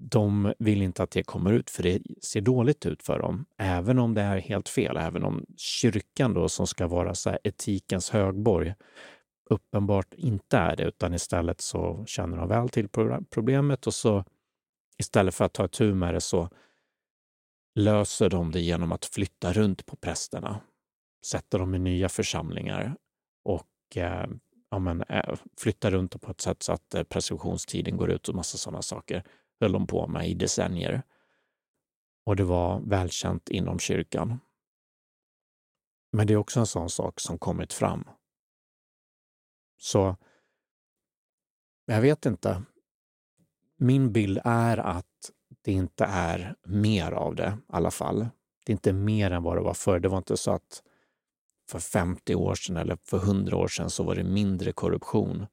de 0.00 0.54
vill 0.58 0.82
inte 0.82 1.02
att 1.02 1.10
det 1.10 1.22
kommer 1.22 1.52
ut 1.52 1.70
för 1.70 1.82
det 1.82 2.02
ser 2.22 2.40
dåligt 2.40 2.86
ut 2.86 3.02
för 3.02 3.18
dem. 3.18 3.46
Även 3.58 3.98
om 3.98 4.14
det 4.14 4.22
är 4.22 4.38
helt 4.38 4.68
fel, 4.68 4.96
även 4.96 5.24
om 5.24 5.46
kyrkan 5.56 6.34
då 6.34 6.48
som 6.48 6.66
ska 6.66 6.86
vara 6.86 7.14
så 7.14 7.38
etikens 7.44 8.10
högborg 8.10 8.74
uppenbart 9.50 10.14
inte 10.14 10.56
är 10.56 10.76
det, 10.76 10.84
utan 10.84 11.14
istället 11.14 11.60
så 11.60 12.04
känner 12.06 12.36
de 12.36 12.48
väl 12.48 12.68
till 12.68 12.88
problemet 13.30 13.86
och 13.86 13.94
så 13.94 14.24
istället 14.98 15.34
för 15.34 15.44
att 15.44 15.52
ta 15.52 15.68
tur 15.68 15.94
med 15.94 16.14
det 16.14 16.20
så 16.20 16.48
löser 17.78 18.30
de 18.30 18.52
det 18.52 18.60
genom 18.60 18.92
att 18.92 19.04
flytta 19.04 19.52
runt 19.52 19.86
på 19.86 19.96
prästerna, 19.96 20.60
sätta 21.26 21.58
dem 21.58 21.74
i 21.74 21.78
nya 21.78 22.08
församlingar 22.08 22.96
och 23.44 23.96
eh, 23.96 24.26
ja, 24.70 24.78
men, 24.78 25.02
eh, 25.02 25.38
flytta 25.60 25.90
runt 25.90 26.20
på 26.20 26.30
ett 26.30 26.40
sätt 26.40 26.62
så 26.62 26.72
att 26.72 26.94
eh, 26.94 27.02
preskriptionstiden 27.02 27.96
går 27.96 28.10
ut 28.10 28.28
och 28.28 28.34
massa 28.34 28.58
sådana 28.58 28.82
saker 28.82 29.24
höll 29.60 29.72
de 29.72 29.86
på 29.86 30.06
med 30.06 30.28
i 30.28 30.34
decennier. 30.34 31.02
Och 32.24 32.36
det 32.36 32.44
var 32.44 32.80
välkänt 32.80 33.48
inom 33.48 33.78
kyrkan. 33.78 34.40
Men 36.12 36.26
det 36.26 36.32
är 36.32 36.36
också 36.36 36.60
en 36.60 36.66
sån 36.66 36.90
sak 36.90 37.20
som 37.20 37.38
kommit 37.38 37.72
fram. 37.72 38.04
Så 39.76 40.16
jag 41.86 42.00
vet 42.00 42.26
inte. 42.26 42.62
Min 43.76 44.12
bild 44.12 44.40
är 44.44 44.76
att 44.78 45.32
det 45.68 45.72
inte 45.72 46.04
är 46.04 46.54
mer 46.64 47.12
av 47.12 47.34
det 47.34 47.58
i 47.58 47.72
alla 47.72 47.90
fall. 47.90 48.18
Det 48.64 48.72
är 48.72 48.74
inte 48.74 48.92
mer 48.92 49.30
än 49.30 49.42
vad 49.42 49.56
det 49.56 49.62
var 49.62 49.74
förr. 49.74 50.00
Det 50.00 50.08
var 50.08 50.18
inte 50.18 50.36
så 50.36 50.50
att 50.50 50.82
för 51.70 51.78
50 51.78 52.34
år 52.34 52.54
sedan 52.54 52.76
eller 52.76 52.98
för 53.04 53.16
100 53.16 53.56
år 53.56 53.68
sedan 53.68 53.90
så 53.90 54.02
var 54.02 54.14
det 54.14 54.24
mindre 54.24 54.72
korruption. 54.72 55.46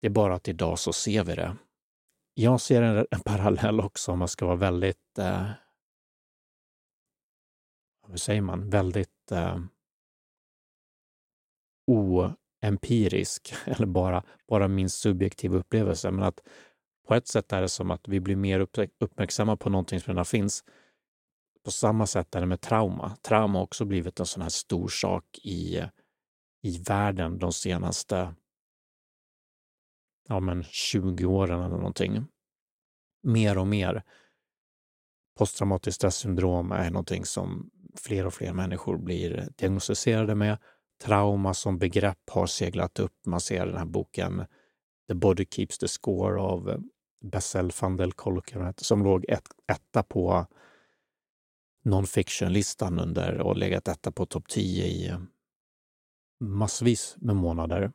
Det 0.00 0.06
är 0.06 0.10
bara 0.10 0.34
att 0.34 0.48
idag 0.48 0.78
så 0.78 0.92
ser 0.92 1.24
vi 1.24 1.34
det 1.34 1.56
jag 2.34 2.60
ser 2.60 2.82
en, 2.82 3.06
en 3.10 3.20
parallell 3.20 3.80
också 3.80 4.12
om 4.12 4.18
man 4.18 4.28
ska 4.28 4.46
vara 4.46 4.56
väldigt, 4.56 5.18
eh, 5.18 5.50
hur 8.08 8.16
säger 8.16 8.40
man, 8.40 8.70
väldigt 8.70 9.32
eh, 9.32 9.58
oempirisk, 11.86 13.54
eller 13.66 13.86
bara, 13.86 14.24
bara 14.48 14.68
min 14.68 14.90
subjektiva 14.90 15.58
upplevelse. 15.58 16.10
Men 16.10 16.24
att 16.24 16.40
på 17.08 17.14
ett 17.14 17.28
sätt 17.28 17.52
är 17.52 17.60
det 17.60 17.68
som 17.68 17.90
att 17.90 18.08
vi 18.08 18.20
blir 18.20 18.36
mer 18.36 18.66
uppmärksamma 19.00 19.56
på 19.56 19.70
någonting 19.70 20.00
som 20.00 20.10
redan 20.10 20.24
finns. 20.24 20.64
På 21.64 21.70
samma 21.70 22.06
sätt 22.06 22.34
är 22.34 22.40
det 22.40 22.46
med 22.46 22.60
trauma. 22.60 23.16
Trauma 23.22 23.58
har 23.58 23.64
också 23.64 23.84
blivit 23.84 24.20
en 24.20 24.26
sån 24.26 24.42
här 24.42 24.48
stor 24.48 24.88
sak 24.88 25.24
i, 25.42 25.82
i 26.62 26.78
världen 26.88 27.38
de 27.38 27.52
senaste 27.52 28.34
ja, 30.28 30.40
men 30.40 30.64
20 30.64 31.24
åren 31.24 31.60
eller 31.60 31.76
någonting. 31.76 32.24
Mer 33.22 33.58
och 33.58 33.66
mer. 33.66 34.02
Posttraumatiskt 35.38 35.96
stressyndrom 35.96 36.72
är 36.72 36.90
någonting 36.90 37.24
som 37.24 37.70
fler 37.94 38.26
och 38.26 38.34
fler 38.34 38.52
människor 38.52 38.96
blir 38.98 39.48
diagnostiserade 39.56 40.34
med. 40.34 40.58
Trauma 41.02 41.54
som 41.54 41.78
begrepp 41.78 42.30
har 42.30 42.46
seglat 42.46 42.98
upp. 42.98 43.26
Man 43.26 43.40
ser 43.40 43.66
den 43.66 43.76
här 43.76 43.84
boken 43.84 44.44
The 45.08 45.14
Body 45.14 45.46
Keeps 45.50 45.78
the 45.78 45.88
Score 45.88 46.40
av 46.40 46.82
Bessel 47.20 47.72
van 47.80 47.96
del 47.96 48.12
som 48.76 49.04
låg 49.04 49.24
ett, 49.28 49.48
etta 49.72 50.02
på 50.02 50.46
non-fiction-listan 51.84 52.98
under 52.98 53.40
och 53.40 53.56
legat 53.56 53.88
etta 53.88 54.12
på 54.12 54.26
topp 54.26 54.48
10 54.48 54.84
i 54.84 55.08
eh, 55.08 55.20
massvis 56.40 57.16
med 57.18 57.36
månader. 57.36 57.92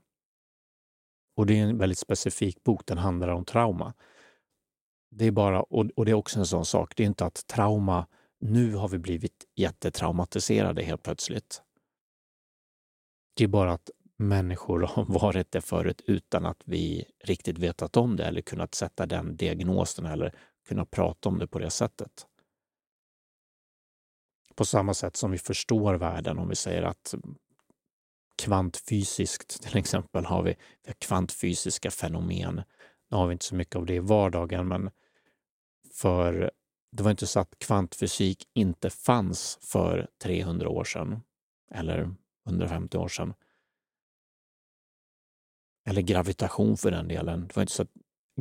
Och 1.35 1.45
det 1.45 1.59
är 1.59 1.63
en 1.63 1.77
väldigt 1.77 1.99
specifik 1.99 2.63
bok, 2.63 2.85
den 2.85 2.97
handlar 2.97 3.27
om 3.27 3.45
trauma. 3.45 3.93
Det 5.11 5.25
är 5.25 5.31
bara, 5.31 5.61
och, 5.61 5.85
och 5.95 6.05
det 6.05 6.11
är 6.11 6.15
också 6.15 6.39
en 6.39 6.45
sån 6.45 6.65
sak, 6.65 6.93
det 6.95 7.03
är 7.03 7.07
inte 7.07 7.25
att 7.25 7.47
trauma, 7.47 8.07
nu 8.39 8.75
har 8.75 8.87
vi 8.87 8.97
blivit 8.97 9.45
jättetraumatiserade 9.55 10.83
helt 10.83 11.03
plötsligt. 11.03 11.61
Det 13.33 13.43
är 13.43 13.47
bara 13.47 13.73
att 13.73 13.89
människor 14.17 14.81
har 14.87 15.05
varit 15.05 15.51
det 15.51 15.61
förut 15.61 16.01
utan 16.07 16.45
att 16.45 16.61
vi 16.65 17.05
riktigt 17.23 17.57
vetat 17.57 17.97
om 17.97 18.15
det 18.15 18.25
eller 18.25 18.41
kunnat 18.41 18.75
sätta 18.75 19.05
den 19.05 19.35
diagnosen 19.35 20.05
eller 20.05 20.35
kunnat 20.67 20.91
prata 20.91 21.29
om 21.29 21.39
det 21.39 21.47
på 21.47 21.59
det 21.59 21.69
sättet. 21.69 22.27
På 24.55 24.65
samma 24.65 24.93
sätt 24.93 25.15
som 25.15 25.31
vi 25.31 25.37
förstår 25.37 25.95
världen 25.95 26.39
om 26.39 26.49
vi 26.49 26.55
säger 26.55 26.83
att 26.83 27.15
kvantfysiskt 28.35 29.63
till 29.63 29.77
exempel 29.77 30.25
har 30.25 30.43
vi, 30.43 30.55
vi 30.83 30.89
har 30.89 30.93
kvantfysiska 30.93 31.91
fenomen. 31.91 32.61
Nu 33.09 33.17
har 33.17 33.27
vi 33.27 33.33
inte 33.33 33.45
så 33.45 33.55
mycket 33.55 33.75
av 33.75 33.85
det 33.85 33.95
i 33.95 33.99
vardagen, 33.99 34.67
men 34.67 34.91
för 35.93 36.51
det 36.91 37.03
var 37.03 37.11
inte 37.11 37.27
så 37.27 37.39
att 37.39 37.59
kvantfysik 37.59 38.47
inte 38.53 38.89
fanns 38.89 39.59
för 39.61 40.07
300 40.23 40.69
år 40.69 40.83
sedan 40.83 41.21
eller 41.71 42.15
150 42.47 42.97
år 42.97 43.07
sedan. 43.07 43.33
Eller 45.93 46.01
gravitation 46.01 46.77
för 46.77 46.91
den 46.91 47.07
delen. 47.07 47.47
Det 47.47 47.55
var 47.55 47.63
inte 47.63 47.73
så 47.73 47.81
att 47.81 47.91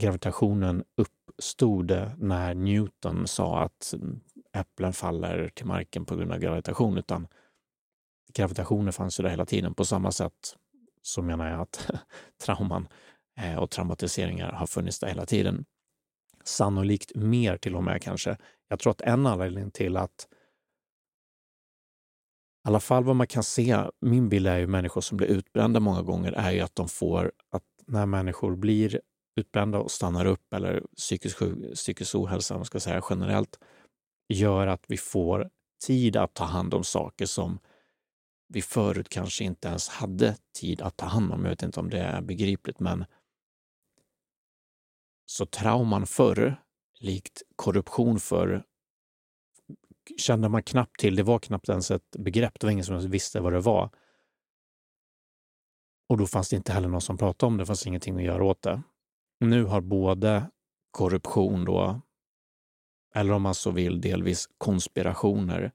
gravitationen 0.01 0.85
uppstod 0.97 1.91
när 2.19 2.55
Newton 2.55 3.27
sa 3.27 3.63
att 3.63 3.93
mm, 3.95 4.21
äpplen 4.53 4.93
faller 4.93 5.49
till 5.55 5.67
marken 5.67 6.05
på 6.05 6.17
grund 6.17 6.33
av 6.33 6.39
gravitation, 6.39 6.99
utan 6.99 7.29
gravitationen 8.35 8.93
fanns 8.93 9.21
ju 9.21 9.23
där 9.23 9.31
hela 9.31 9.47
tiden. 9.47 9.75
På 9.75 9.85
samma 9.85 10.13
sätt 10.13 10.57
så 11.03 11.23
menar 11.23 11.51
jag 11.51 11.61
att 11.61 11.91
trauman 12.45 12.89
eh, 13.41 13.57
och 13.57 13.71
traumatiseringar 13.71 14.53
har 14.53 14.67
funnits 14.67 14.99
där 14.99 15.09
hela 15.09 15.27
tiden. 15.27 15.65
Sannolikt 16.45 17.15
mer 17.15 17.57
till 17.57 17.77
och 17.77 17.85
med 17.85 18.03
kanske. 18.03 18.37
Jag 18.69 18.79
tror 18.79 18.91
att 18.91 19.01
en 19.01 19.27
anledning 19.27 19.71
till 19.71 19.97
att 19.97 20.29
alla 22.65 22.81
fall 22.81 23.05
vad 23.05 23.17
man 23.17 23.27
kan 23.27 23.43
se, 23.43 23.85
min 24.01 24.29
bild 24.29 24.47
är 24.47 24.59
ju 24.59 24.67
människor 24.67 25.01
som 25.01 25.17
blir 25.17 25.29
utbrända 25.29 25.81
många 25.81 26.03
gånger, 26.03 26.33
är 26.33 26.51
ju 26.51 26.61
att 26.61 26.75
de 26.75 26.89
får, 26.89 27.33
att 27.51 27.65
när 27.87 28.07
människor 28.07 28.57
blir 28.57 29.01
utbrända 29.41 29.79
och 29.79 29.91
stannar 29.91 30.27
upp 30.27 30.55
eller 30.55 30.83
psykisk, 30.97 31.39
psykisk 31.75 32.15
ohälsa, 32.15 32.55
man 32.55 32.65
ska 32.65 32.81
säga 32.81 33.03
generellt, 33.11 33.59
gör 34.29 34.67
att 34.67 34.85
vi 34.89 34.97
får 34.97 35.51
tid 35.87 36.17
att 36.17 36.35
ta 36.35 36.45
hand 36.45 36.75
om 36.75 36.85
saker 36.85 37.27
som 37.27 37.59
vi 38.49 38.63
förut 38.63 39.09
kanske 39.09 39.45
inte 39.45 39.69
ens 39.69 39.89
hade 39.89 40.37
tid 40.61 40.83
att 40.83 40.97
ta 40.97 41.07
hand 41.07 41.33
om. 41.33 41.43
Jag 41.43 41.51
vet 41.51 41.63
inte 41.63 41.81
om 41.81 41.91
det 41.91 41.99
är 41.99 42.23
begripligt, 42.23 42.81
men 42.81 43.05
så 45.27 45.47
trauman 45.47 46.07
förr, 46.07 46.57
likt 47.01 47.43
korruption 47.57 48.21
förr, 48.21 48.65
kände 50.17 50.49
man 50.49 50.63
knappt 50.63 51.01
till. 51.01 51.17
Det 51.17 51.23
var 51.23 51.39
knappt 51.39 51.69
ens 51.69 51.91
ett 51.91 52.17
begrepp. 52.19 52.61
Det 52.61 52.67
var 52.67 52.73
ingen 52.73 52.85
som 52.85 53.11
visste 53.11 53.41
vad 53.41 53.53
det 53.53 53.61
var. 53.61 53.91
Och 56.09 56.19
då 56.19 56.27
fanns 56.27 56.49
det 56.49 56.57
inte 56.57 56.73
heller 56.73 56.89
någon 56.89 57.01
som 57.01 57.19
pratade 57.19 57.49
om 57.49 57.57
det. 57.57 57.63
Det 57.63 57.67
fanns 57.67 57.87
ingenting 57.87 58.17
att 58.17 58.23
göra 58.23 58.45
åt 58.45 58.63
det. 58.63 58.83
Nu 59.41 59.65
har 59.65 59.81
både 59.81 60.51
korruption 60.91 61.65
då, 61.65 62.01
eller 63.15 63.33
om 63.33 63.43
man 63.43 63.55
så 63.55 63.71
vill 63.71 64.01
delvis 64.01 64.49
konspirationer, 64.59 65.73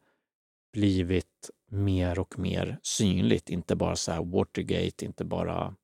blivit 0.73 1.49
mer 1.69 2.19
och 2.19 2.39
mer 2.39 2.79
synligt. 2.83 3.49
Inte 3.49 3.75
bara 3.75 3.95
så 3.95 4.11
här 4.11 4.23
Watergate, 4.23 5.05
inte 5.05 5.25
bara 5.25 5.75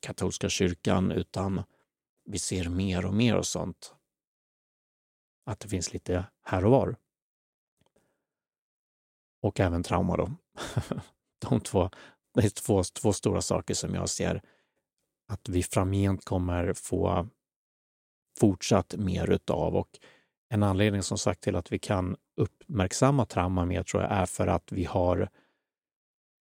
katolska 0.00 0.48
kyrkan, 0.48 1.12
utan 1.12 1.62
vi 2.24 2.38
ser 2.38 2.68
mer 2.68 3.06
och 3.06 3.14
mer 3.14 3.36
och 3.36 3.46
sånt. 3.46 3.94
Att 5.46 5.60
det 5.60 5.68
finns 5.68 5.92
lite 5.92 6.24
här 6.42 6.64
och 6.64 6.70
var. 6.70 6.96
Och 9.42 9.60
även 9.60 9.82
trauma 9.82 10.16
då. 10.16 10.30
De 11.48 11.60
två, 11.60 11.90
det 12.34 12.44
är 12.44 12.48
två, 12.48 12.82
två 12.82 13.12
stora 13.12 13.42
saker 13.42 13.74
som 13.74 13.94
jag 13.94 14.08
ser 14.08 14.42
att 15.28 15.48
vi 15.48 15.62
framgent 15.62 16.24
kommer 16.24 16.72
få 16.72 17.28
fortsatt 18.40 18.94
mer 18.96 19.30
utav. 19.30 19.76
Och 19.76 19.98
en 20.48 20.62
anledning 20.62 21.02
som 21.02 21.18
sagt 21.18 21.40
till 21.40 21.56
att 21.56 21.72
vi 21.72 21.78
kan 21.78 22.16
uppmärksamma 22.36 23.26
trauma 23.26 23.64
mer 23.64 23.82
tror 23.82 24.02
jag 24.02 24.12
är 24.12 24.26
för 24.26 24.46
att 24.46 24.72
vi 24.72 24.84
har 24.84 25.28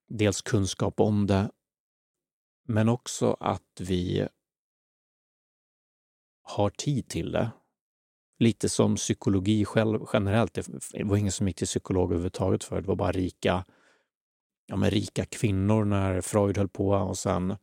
dels 0.10 0.42
kunskap 0.42 1.00
om 1.00 1.28
det, 1.28 1.52
men 2.68 2.90
också 2.90 3.38
att 3.40 3.82
vi 3.82 4.28
har 6.42 6.70
tid 6.70 7.08
till 7.08 7.32
det. 7.32 7.52
Lite 8.40 8.70
som 8.70 8.96
psykologi 8.96 9.66
själv, 9.66 10.00
generellt. 10.14 10.54
Det 10.92 11.04
var 11.04 11.18
ingen 11.18 11.32
som 11.32 11.48
gick 11.48 11.58
till 11.58 11.68
psykolog 11.68 12.12
överhuvudtaget 12.12 12.64
för 12.64 12.82
Det 12.82 12.88
var 12.88 12.96
bara 12.96 13.12
rika, 13.12 13.66
ja, 14.68 14.76
men 14.76 14.92
rika 14.92 15.26
kvinnor 15.26 15.86
när 15.86 16.22
Freud 16.22 16.58
höll 16.58 16.70
på 16.70 16.90
och 16.90 17.18
sen 17.18 17.56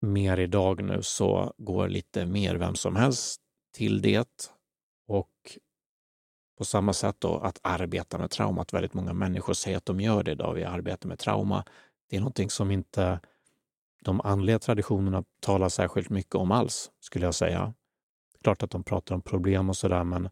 mer 0.00 0.38
idag 0.38 0.82
nu 0.82 1.02
så 1.02 1.54
går 1.58 1.88
lite 1.88 2.26
mer 2.26 2.54
vem 2.54 2.74
som 2.74 2.96
helst 2.96 3.40
till 3.74 4.02
det. 4.02 4.50
Och 5.08 5.58
på 6.58 6.64
samma 6.64 6.92
sätt 6.92 7.16
då 7.18 7.38
att 7.38 7.60
arbeta 7.62 8.18
med 8.18 8.30
trauma, 8.30 8.62
att 8.62 8.72
väldigt 8.72 8.94
många 8.94 9.12
människor 9.12 9.52
säger 9.52 9.76
att 9.76 9.86
de 9.86 10.00
gör 10.00 10.22
det 10.22 10.30
idag. 10.32 10.54
Vi 10.54 10.64
arbetar 10.64 11.08
med 11.08 11.18
trauma. 11.18 11.64
Det 12.10 12.16
är 12.16 12.20
någonting 12.20 12.50
som 12.50 12.70
inte 12.70 13.20
de 14.04 14.20
andliga 14.20 14.58
traditionerna 14.58 15.24
talar 15.40 15.68
särskilt 15.68 16.10
mycket 16.10 16.34
om 16.34 16.50
alls, 16.50 16.90
skulle 17.00 17.24
jag 17.24 17.34
säga. 17.34 17.74
Klart 18.42 18.62
att 18.62 18.70
de 18.70 18.84
pratar 18.84 19.14
om 19.14 19.22
problem 19.22 19.68
och 19.68 19.76
sådär, 19.76 20.04
men 20.04 20.30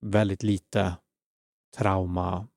väldigt 0.00 0.42
lite 0.42 0.96
trauma 1.76 2.48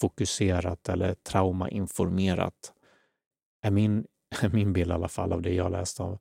fokuserat 0.00 0.88
eller 0.88 1.14
traumainformerat 1.14 2.72
är 3.60 3.70
min, 3.70 4.06
är 4.42 4.48
min 4.48 4.72
bild 4.72 4.90
i 4.90 4.94
alla 4.94 5.08
fall 5.08 5.32
av 5.32 5.42
det 5.42 5.54
jag 5.54 5.72
läst 5.72 6.00
av 6.00 6.18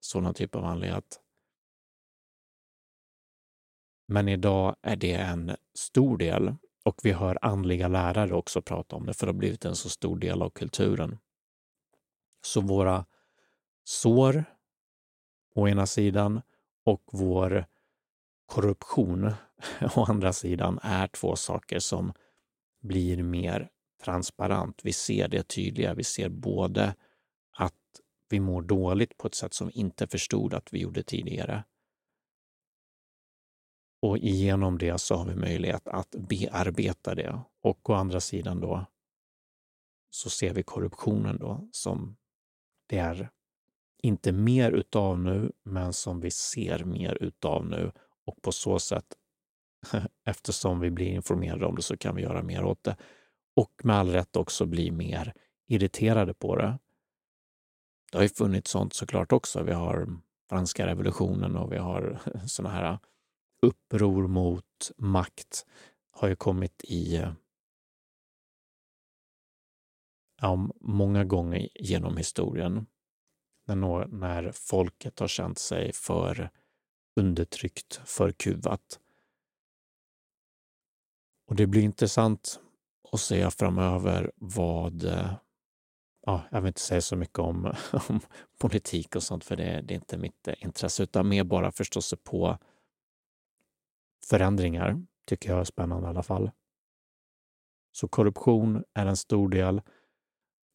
sådana 0.00 0.32
typer 0.32 0.58
av 0.58 0.64
anledningar. 0.64 1.02
Men 4.08 4.28
idag 4.28 4.76
är 4.82 4.96
det 4.96 5.14
en 5.14 5.56
stor 5.74 6.18
del 6.18 6.54
och 6.84 7.00
vi 7.02 7.12
hör 7.12 7.38
andliga 7.42 7.88
lärare 7.88 8.34
också 8.34 8.62
prata 8.62 8.96
om 8.96 9.06
det 9.06 9.14
för 9.14 9.26
det 9.26 9.32
har 9.32 9.38
blivit 9.38 9.64
en 9.64 9.76
så 9.76 9.88
stor 9.88 10.18
del 10.18 10.42
av 10.42 10.50
kulturen. 10.50 11.18
Så 12.46 12.60
våra 12.60 13.06
sår 13.84 14.44
å 15.58 15.68
ena 15.68 15.86
sidan 15.86 16.40
och 16.84 17.02
vår 17.12 17.66
korruption 18.46 19.32
å 19.96 20.04
andra 20.04 20.32
sidan 20.32 20.78
är 20.82 21.06
två 21.06 21.36
saker 21.36 21.78
som 21.78 22.12
blir 22.80 23.22
mer 23.22 23.70
transparent. 24.04 24.80
Vi 24.84 24.92
ser 24.92 25.28
det 25.28 25.42
tydliga. 25.42 25.94
Vi 25.94 26.04
ser 26.04 26.28
både 26.28 26.94
att 27.56 27.74
vi 28.28 28.40
mår 28.40 28.62
dåligt 28.62 29.16
på 29.16 29.26
ett 29.26 29.34
sätt 29.34 29.54
som 29.54 29.66
vi 29.66 29.72
inte 29.72 30.06
förstod 30.06 30.54
att 30.54 30.72
vi 30.72 30.78
gjorde 30.78 31.02
tidigare. 31.02 31.64
Och 34.02 34.18
genom 34.18 34.78
det 34.78 35.00
så 35.00 35.14
har 35.14 35.26
vi 35.26 35.34
möjlighet 35.34 35.88
att 35.88 36.10
bearbeta 36.10 37.14
det. 37.14 37.40
Och 37.62 37.90
å 37.90 37.92
andra 37.92 38.20
sidan 38.20 38.60
då 38.60 38.86
så 40.10 40.30
ser 40.30 40.54
vi 40.54 40.62
korruptionen 40.62 41.38
då 41.38 41.68
som 41.72 42.16
det 42.86 42.98
är 42.98 43.30
inte 44.02 44.32
mer 44.32 44.72
utav 44.72 45.18
nu, 45.18 45.52
men 45.64 45.92
som 45.92 46.20
vi 46.20 46.30
ser 46.30 46.84
mer 46.84 47.22
utav 47.22 47.66
nu. 47.66 47.92
Och 48.26 48.42
på 48.42 48.52
så 48.52 48.78
sätt, 48.78 49.06
eftersom 50.24 50.80
vi 50.80 50.90
blir 50.90 51.06
informerade 51.06 51.66
om 51.66 51.74
det, 51.74 51.82
så 51.82 51.96
kan 51.96 52.16
vi 52.16 52.22
göra 52.22 52.42
mer 52.42 52.64
åt 52.64 52.84
det. 52.84 52.96
Och 53.56 53.72
med 53.84 53.96
all 53.96 54.08
rätt 54.08 54.36
också 54.36 54.66
bli 54.66 54.90
mer 54.90 55.34
irriterade 55.68 56.34
på 56.34 56.56
det. 56.56 56.78
Det 58.12 58.18
har 58.18 58.22
ju 58.22 58.28
funnits 58.28 58.70
sånt 58.70 58.94
såklart 58.94 59.32
också. 59.32 59.62
Vi 59.62 59.72
har 59.72 60.20
franska 60.48 60.86
revolutionen 60.86 61.56
och 61.56 61.72
vi 61.72 61.78
har 61.78 62.20
såna 62.46 62.68
här 62.68 62.98
uppror 63.62 64.26
mot 64.26 64.90
makt 64.96 65.66
har 66.10 66.28
ju 66.28 66.36
kommit 66.36 66.84
i 66.84 67.24
ja, 70.40 70.68
många 70.80 71.24
gånger 71.24 71.68
genom 71.74 72.16
historien 72.16 72.86
när, 73.74 74.06
när 74.06 74.52
folket 74.52 75.18
har 75.18 75.28
känt 75.28 75.58
sig 75.58 75.92
för 75.92 76.50
undertryckt, 77.16 78.00
för 78.04 78.32
kuvat. 78.32 79.00
Och 81.46 81.56
det 81.56 81.66
blir 81.66 81.82
intressant 81.82 82.60
att 83.12 83.20
se 83.20 83.50
framöver 83.50 84.32
vad 84.36 85.04
ja, 86.28 86.42
jag 86.50 86.60
vill 86.60 86.68
inte 86.68 86.80
säga 86.80 87.00
så 87.00 87.16
mycket 87.16 87.38
om, 87.38 87.74
om 88.08 88.20
politik 88.58 89.16
och 89.16 89.22
sånt, 89.22 89.44
för 89.44 89.56
det, 89.56 89.80
det, 89.80 89.94
är 89.94 89.96
inte 89.96 90.18
mitt 90.18 90.48
eh, 90.48 90.54
intresse, 90.64 91.02
utan 91.02 91.28
mer 91.28 91.44
bara 91.44 91.72
förstå 91.72 92.02
sig 92.02 92.18
på 92.18 92.58
förändringar, 94.26 95.02
tycker 95.26 95.50
jag 95.50 95.60
är 95.60 95.64
spännande 95.64 96.06
i 96.06 96.10
alla 96.10 96.22
fall. 96.22 96.50
Så 97.92 98.08
korruption 98.08 98.84
är 98.94 99.06
en 99.06 99.16
stor 99.16 99.48
del. 99.48 99.82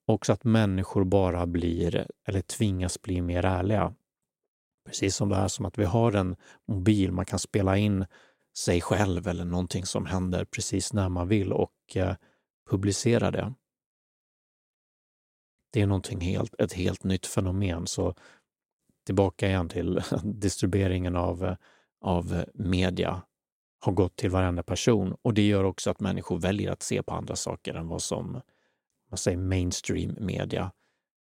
Också 0.06 0.34
att 0.34 0.44
människor 0.44 1.04
bara 1.04 1.46
blir, 1.46 2.08
eller 2.28 2.42
tvingas 2.42 3.02
bli 3.02 3.22
mer 3.22 3.46
ärliga. 3.46 3.94
Precis 4.86 5.16
som 5.16 5.30
det 5.30 5.36
här 5.36 5.48
som 5.48 5.66
att 5.66 5.78
vi 5.78 5.86
har 5.86 6.14
en 6.14 6.36
mobil, 6.68 7.12
man 7.12 7.26
kan 7.26 7.40
spela 7.40 7.78
in 7.78 8.06
sig 8.58 8.82
själv 8.82 9.28
eller 9.28 9.46
någonting 9.46 9.86
som 9.86 10.06
händer 10.06 10.46
precis 10.46 10.94
när 10.94 11.10
man 11.10 11.28
vill 11.28 11.54
och 11.54 11.74
eh, 11.96 12.16
publicera 12.70 13.32
det. 13.32 13.54
Det 15.72 15.82
är 15.82 15.88
någonting 15.88 16.22
helt, 16.22 16.62
ett 16.62 16.74
helt 16.74 17.04
nytt 17.04 17.26
fenomen. 17.26 17.88
Så 17.88 18.16
tillbaka 19.06 19.48
igen 19.48 19.70
till 19.70 20.02
distribueringen 20.24 21.16
av, 21.16 21.46
eh, 21.46 21.56
av 22.02 22.44
media 22.54 23.22
har 23.80 23.94
gått 23.94 24.16
till 24.16 24.30
varenda 24.30 24.64
person 24.64 25.16
och 25.22 25.34
det 25.34 25.48
gör 25.48 25.64
också 25.64 25.92
att 25.92 26.00
människor 26.00 26.40
väljer 26.40 26.72
att 26.72 26.84
se 26.84 27.04
på 27.04 27.14
andra 27.14 27.36
saker 27.36 27.74
än 27.74 27.88
vad 27.88 28.02
som 28.02 28.42
vad 29.14 29.20
säger 29.20 29.38
mainstream 29.38 30.18
media 30.20 30.72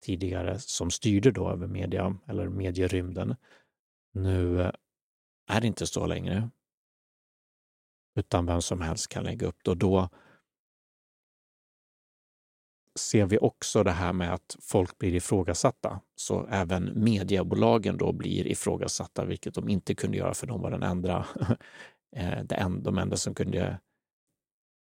tidigare 0.03 0.59
som 0.59 0.91
styrde 0.91 1.31
då 1.31 1.51
över 1.51 1.67
media 1.67 2.17
eller 2.27 2.49
medierymden. 2.49 3.37
Nu 4.13 4.63
eh, 4.63 4.73
är 5.49 5.61
det 5.61 5.67
inte 5.67 5.87
så 5.87 6.07
längre. 6.07 6.51
Utan 8.17 8.47
vem 8.47 8.63
som 8.63 8.81
helst 8.81 9.09
kan 9.09 9.25
lägga 9.25 9.47
upp 9.47 9.57
det 9.65 9.71
och 9.71 9.77
då 9.77 10.09
ser 12.99 13.27
vi 13.27 13.39
också 13.39 13.83
det 13.83 13.91
här 13.91 14.13
med 14.13 14.35
att 14.35 14.57
folk 14.61 14.99
blir 14.99 15.15
ifrågasatta. 15.15 16.01
Så 16.15 16.47
även 16.47 17.05
mediebolagen 17.05 17.97
då 17.97 18.13
blir 18.13 18.47
ifrågasatta, 18.47 19.25
vilket 19.25 19.55
de 19.55 19.69
inte 19.69 19.95
kunde 19.95 20.17
göra 20.17 20.35
för 20.35 20.47
de 20.47 20.63
var 20.63 20.71
den 20.71 20.83
enda, 20.83 21.27
eh, 22.17 22.43
de 22.83 22.99
enda 22.99 23.17
som 23.17 23.35
kunde 23.35 23.79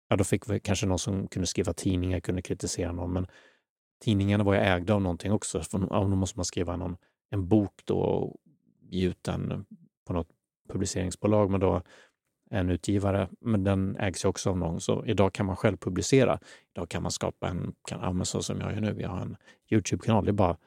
ja, 0.10 0.16
då 0.16 0.24
fick 0.24 0.50
vi 0.50 0.60
kanske 0.60 0.86
någon 0.86 1.00
som 1.00 1.28
kunde 1.28 1.48
skriva 1.48 1.74
tidningar, 1.74 2.20
kunde 2.20 2.42
kritisera 2.42 2.92
någon, 2.92 3.14
men 3.14 3.28
tidningarna 4.04 4.44
var 4.44 4.54
ju 4.54 4.60
ägda 4.60 4.94
av 4.94 5.02
någonting 5.02 5.32
också. 5.32 5.62
För, 5.62 5.88
ja, 5.90 6.00
då 6.00 6.08
måste 6.08 6.40
man 6.40 6.46
skriva 6.46 6.76
någon, 6.76 6.98
en 7.30 7.48
bok 7.48 7.82
då 7.86 8.00
och 8.00 8.38
ge 8.82 9.08
ut 9.08 9.24
den 9.24 9.66
på 10.08 10.14
något 10.14 10.30
publiceringsbolag, 10.70 11.52
men 11.52 11.60
då 11.60 11.82
en 12.52 12.70
utgivare, 12.70 13.30
men 13.40 13.64
den 13.64 13.96
ägs 13.96 14.26
ju 14.26 14.30
också 14.30 14.50
av 14.50 14.58
någon. 14.58 14.82
Så 14.82 15.06
idag 15.06 15.34
kan 15.34 15.46
man 15.46 15.56
själv 15.56 15.78
publicera. 15.78 16.40
Idag 16.76 16.90
kan 16.90 17.04
man 17.04 17.12
skapa 17.12 17.48
en, 17.48 17.74
kan, 17.88 18.18
ja, 18.18 18.26
så 18.26 18.42
som 18.42 18.62
jag 18.62 18.74
gör 18.74 18.82
nu, 18.82 18.94
vi 18.94 19.04
har 19.04 19.20
en 19.20 19.38
Youtube-kanal. 19.72 20.26
Det 20.26 20.32
är 20.32 20.34
bara 20.34 20.58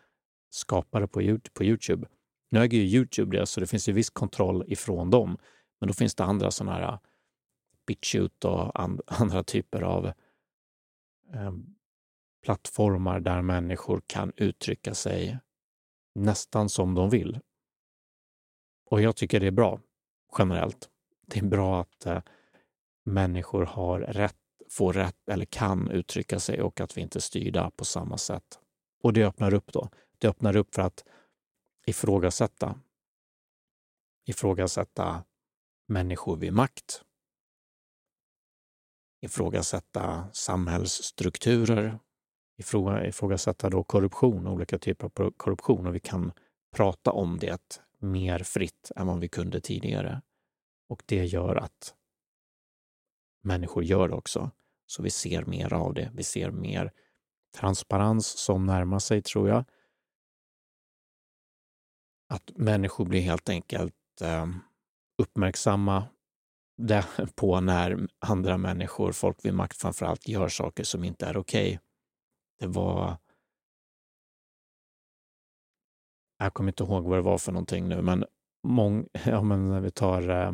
skapare 0.50 1.06
på, 1.06 1.38
på 1.52 1.64
Youtube. 1.64 2.06
Nu 2.50 2.60
äger 2.60 2.78
ju 2.78 2.84
Youtube 2.84 3.38
det, 3.38 3.46
så 3.46 3.60
det 3.60 3.66
finns 3.66 3.88
ju 3.88 3.92
viss 3.92 4.10
kontroll 4.10 4.64
ifrån 4.66 5.10
dem. 5.10 5.38
Men 5.80 5.88
då 5.88 5.94
finns 5.94 6.14
det 6.14 6.24
andra 6.24 6.50
sådana 6.50 6.76
här 6.76 6.98
BitChute 7.86 8.48
och 8.48 8.80
and, 8.80 9.00
andra 9.06 9.42
typer 9.42 9.82
av 9.82 10.06
eh, 11.34 11.52
plattformar 12.42 13.20
där 13.20 13.42
människor 13.42 14.02
kan 14.06 14.32
uttrycka 14.36 14.94
sig 14.94 15.38
nästan 16.14 16.68
som 16.68 16.94
de 16.94 17.10
vill. 17.10 17.40
Och 18.90 19.02
jag 19.02 19.16
tycker 19.16 19.40
det 19.40 19.46
är 19.46 19.50
bra 19.50 19.80
generellt. 20.38 20.88
Det 21.26 21.38
är 21.38 21.44
bra 21.44 21.80
att 21.80 22.06
eh, 22.06 22.22
människor 23.04 23.64
har 23.64 24.00
rätt, 24.00 24.36
får 24.70 24.92
rätt 24.92 25.28
eller 25.28 25.44
kan 25.44 25.90
uttrycka 25.90 26.40
sig 26.40 26.62
och 26.62 26.80
att 26.80 26.96
vi 26.96 27.00
inte 27.00 27.18
är 27.18 27.20
styrda 27.20 27.70
på 27.70 27.84
samma 27.84 28.18
sätt. 28.18 28.60
Och 29.02 29.12
det 29.12 29.24
öppnar 29.24 29.54
upp 29.54 29.72
då. 29.72 29.88
Det 30.18 30.28
öppnar 30.28 30.56
upp 30.56 30.74
för 30.74 30.82
att 30.82 31.04
ifrågasätta. 31.86 32.80
Ifrågasätta 34.24 35.24
människor 35.86 36.36
vid 36.36 36.52
makt. 36.52 37.02
Ifrågasätta 39.22 40.28
samhällsstrukturer. 40.32 41.98
Ifrågasätta 43.08 43.70
då 43.70 43.84
korruption, 43.84 44.46
olika 44.46 44.78
typer 44.78 45.06
av 45.06 45.30
korruption 45.36 45.86
och 45.86 45.94
vi 45.94 46.00
kan 46.00 46.32
prata 46.76 47.12
om 47.12 47.38
det 47.38 47.80
mer 47.98 48.38
fritt 48.38 48.90
än 48.96 49.06
vad 49.06 49.20
vi 49.20 49.28
kunde 49.28 49.60
tidigare. 49.60 50.22
Och 50.88 51.02
det 51.06 51.24
gör 51.24 51.56
att 51.56 51.94
människor 53.42 53.84
gör 53.84 54.08
det 54.08 54.14
också. 54.14 54.50
Så 54.86 55.02
vi 55.02 55.10
ser 55.10 55.44
mer 55.44 55.72
av 55.72 55.94
det. 55.94 56.10
Vi 56.14 56.22
ser 56.22 56.50
mer 56.50 56.92
transparens 57.56 58.26
som 58.26 58.66
närmar 58.66 58.98
sig, 58.98 59.22
tror 59.22 59.48
jag. 59.48 59.64
Att 62.28 62.50
människor 62.56 63.04
blir 63.04 63.20
helt 63.20 63.48
enkelt 63.48 63.94
eh, 64.20 64.46
det 66.76 67.06
på 67.36 67.60
när 67.60 68.08
andra 68.18 68.58
människor, 68.58 69.12
folk 69.12 69.44
vid 69.44 69.54
makt 69.54 69.76
framförallt, 69.76 70.28
gör 70.28 70.48
saker 70.48 70.84
som 70.84 71.04
inte 71.04 71.26
är 71.26 71.36
okej. 71.36 71.66
Okay. 71.68 71.78
Det 72.58 72.66
var... 72.66 73.16
Jag 76.38 76.54
kommer 76.54 76.70
inte 76.70 76.82
ihåg 76.84 77.04
vad 77.04 77.18
det 77.18 77.22
var 77.22 77.38
för 77.38 77.52
någonting 77.52 77.88
nu, 77.88 78.02
men, 78.02 78.24
mång, 78.68 79.08
ja, 79.24 79.42
men 79.42 79.68
när 79.68 79.80
vi 79.80 79.90
tar 79.90 80.28
eh, 80.28 80.52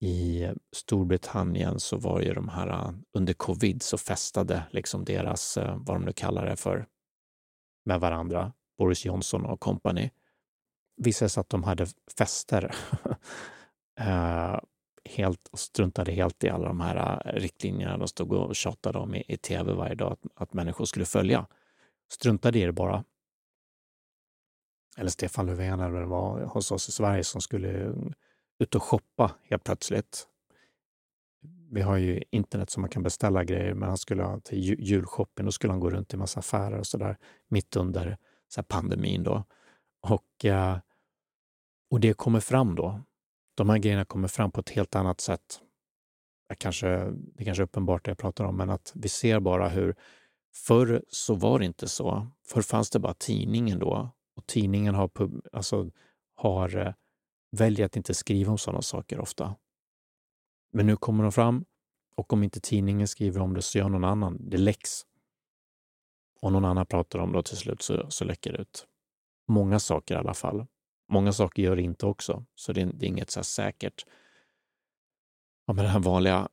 i 0.00 0.48
Storbritannien 0.72 1.80
så 1.80 1.96
var 1.96 2.20
ju 2.20 2.34
de 2.34 2.48
här, 2.48 2.68
eh, 2.68 2.92
under 3.12 3.32
covid 3.32 3.82
så 3.82 3.98
festade 3.98 4.62
liksom 4.70 5.04
deras, 5.04 5.56
eh, 5.56 5.76
vad 5.76 5.96
de 5.96 6.04
nu 6.04 6.12
kallar 6.12 6.46
det 6.46 6.56
för, 6.56 6.86
med 7.84 8.00
varandra, 8.00 8.52
Boris 8.78 9.04
Johnson 9.04 9.46
och 9.46 9.60
company. 9.60 10.10
Visade 10.96 11.28
sig 11.28 11.40
att 11.40 11.48
de 11.48 11.64
hade 11.64 11.86
fester 12.18 12.74
Eh, 14.00 14.58
helt 15.04 15.48
och 15.48 15.58
struntade 15.58 16.12
helt 16.12 16.44
i 16.44 16.48
alla 16.48 16.68
de 16.68 16.80
här 16.80 17.22
eh, 17.24 17.40
riktlinjerna 17.40 17.98
de 17.98 18.08
stod 18.08 18.32
och 18.32 18.56
tjatade 18.56 18.98
om 18.98 19.14
i, 19.14 19.24
i 19.28 19.36
tv 19.36 19.72
varje 19.72 19.94
dag 19.94 20.12
att, 20.12 20.20
att 20.34 20.52
människor 20.52 20.84
skulle 20.84 21.04
följa. 21.04 21.46
Struntade 22.08 22.58
i 22.58 22.64
det 22.64 22.72
bara. 22.72 23.04
Eller 24.98 25.10
Stefan 25.10 25.46
Löfven 25.46 25.80
eller 25.80 25.90
vad 25.90 26.02
det 26.02 26.06
var 26.06 26.44
hos 26.44 26.72
oss 26.72 26.88
i 26.88 26.92
Sverige 26.92 27.24
som 27.24 27.40
skulle 27.40 27.84
eh, 27.84 27.92
ut 28.58 28.74
och 28.74 28.82
shoppa 28.82 29.32
helt 29.42 29.64
plötsligt. 29.64 30.28
Vi 31.70 31.82
har 31.82 31.96
ju 31.96 32.22
internet 32.30 32.70
som 32.70 32.80
man 32.80 32.90
kan 32.90 33.02
beställa 33.02 33.44
grejer, 33.44 33.74
men 33.74 33.88
han 33.88 33.98
skulle 33.98 34.40
till 34.40 34.58
julshopping, 34.58 35.44
då 35.44 35.52
skulle 35.52 35.72
han 35.72 35.80
gå 35.80 35.90
runt 35.90 36.14
i 36.14 36.16
massa 36.16 36.40
affärer 36.40 36.78
och 36.78 36.86
sådär 36.86 37.16
mitt 37.48 37.76
under 37.76 38.18
så 38.48 38.62
pandemin 38.62 39.22
då. 39.22 39.44
Och, 40.00 40.44
och 41.90 42.00
det 42.00 42.14
kommer 42.14 42.40
fram 42.40 42.74
då. 42.74 43.00
De 43.56 43.68
här 43.68 43.78
grejerna 43.78 44.04
kommer 44.04 44.28
fram 44.28 44.50
på 44.50 44.60
ett 44.60 44.70
helt 44.70 44.94
annat 44.94 45.20
sätt. 45.20 45.60
Jag 46.48 46.58
kanske, 46.58 46.86
det 46.86 47.42
är 47.42 47.44
kanske 47.44 47.62
är 47.62 47.64
uppenbart 47.64 48.04
det 48.04 48.10
jag 48.10 48.18
pratar 48.18 48.44
om, 48.44 48.56
men 48.56 48.70
att 48.70 48.92
vi 48.94 49.08
ser 49.08 49.40
bara 49.40 49.68
hur 49.68 49.96
Förr 50.56 51.02
så 51.08 51.34
var 51.34 51.58
det 51.58 51.64
inte 51.64 51.88
så. 51.88 52.26
Förr 52.44 52.62
fanns 52.62 52.90
det 52.90 52.98
bara 52.98 53.14
tidningen 53.14 53.78
då 53.78 54.10
och 54.36 54.46
tidningen 54.46 54.94
har, 54.94 55.10
alltså, 55.52 55.90
har 56.34 56.76
eh, 56.76 56.94
väljer 57.50 57.86
att 57.86 57.96
inte 57.96 58.14
skriva 58.14 58.52
om 58.52 58.58
sådana 58.58 58.82
saker 58.82 59.20
ofta. 59.20 59.56
Men 60.72 60.86
nu 60.86 60.96
kommer 60.96 61.22
de 61.22 61.32
fram 61.32 61.64
och 62.16 62.32
om 62.32 62.42
inte 62.42 62.60
tidningen 62.60 63.08
skriver 63.08 63.40
om 63.40 63.54
det 63.54 63.62
så 63.62 63.78
gör 63.78 63.88
någon 63.88 64.04
annan. 64.04 64.50
Det 64.50 64.56
läcks. 64.56 65.02
Och 66.40 66.52
någon 66.52 66.64
annan 66.64 66.86
pratar 66.86 67.18
om 67.18 67.32
det 67.32 67.38
och 67.38 67.44
till 67.44 67.56
slut 67.56 67.82
så, 67.82 68.10
så 68.10 68.24
läcker 68.24 68.52
det 68.52 68.58
ut. 68.58 68.86
Många 69.48 69.78
saker 69.78 70.14
i 70.14 70.18
alla 70.18 70.34
fall. 70.34 70.66
Många 71.08 71.32
saker 71.32 71.62
gör 71.62 71.76
det 71.76 71.82
inte 71.82 72.06
också, 72.06 72.44
så 72.54 72.72
det 72.72 72.80
är, 72.80 72.86
det 72.86 73.06
är 73.06 73.08
inget 73.08 73.30
så 73.30 73.44
säkert. 73.44 74.06
Ja, 75.66 75.72
men 75.72 75.84
det 75.84 75.90
här 75.90 76.00
vanliga, 76.00 76.48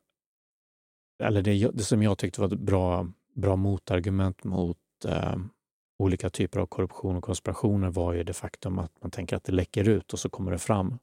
eller 1.23 1.41
det, 1.41 1.71
det 1.73 1.83
som 1.83 2.03
jag 2.03 2.17
tyckte 2.17 2.41
var 2.41 2.47
ett 2.47 2.59
bra, 2.59 3.07
bra 3.35 3.55
motargument 3.55 4.43
mot 4.43 4.77
eh, 5.05 5.35
olika 5.97 6.29
typer 6.29 6.59
av 6.59 6.65
korruption 6.65 7.15
och 7.15 7.23
konspirationer 7.23 7.89
var 7.89 8.13
ju 8.13 8.23
det 8.23 8.33
faktum 8.33 8.79
att 8.79 9.01
man 9.01 9.11
tänker 9.11 9.35
att 9.35 9.43
det 9.43 9.51
läcker 9.51 9.89
ut 9.89 10.13
och 10.13 10.19
så 10.19 10.29
kommer 10.29 10.51
det 10.51 10.59
fram. 10.59 10.99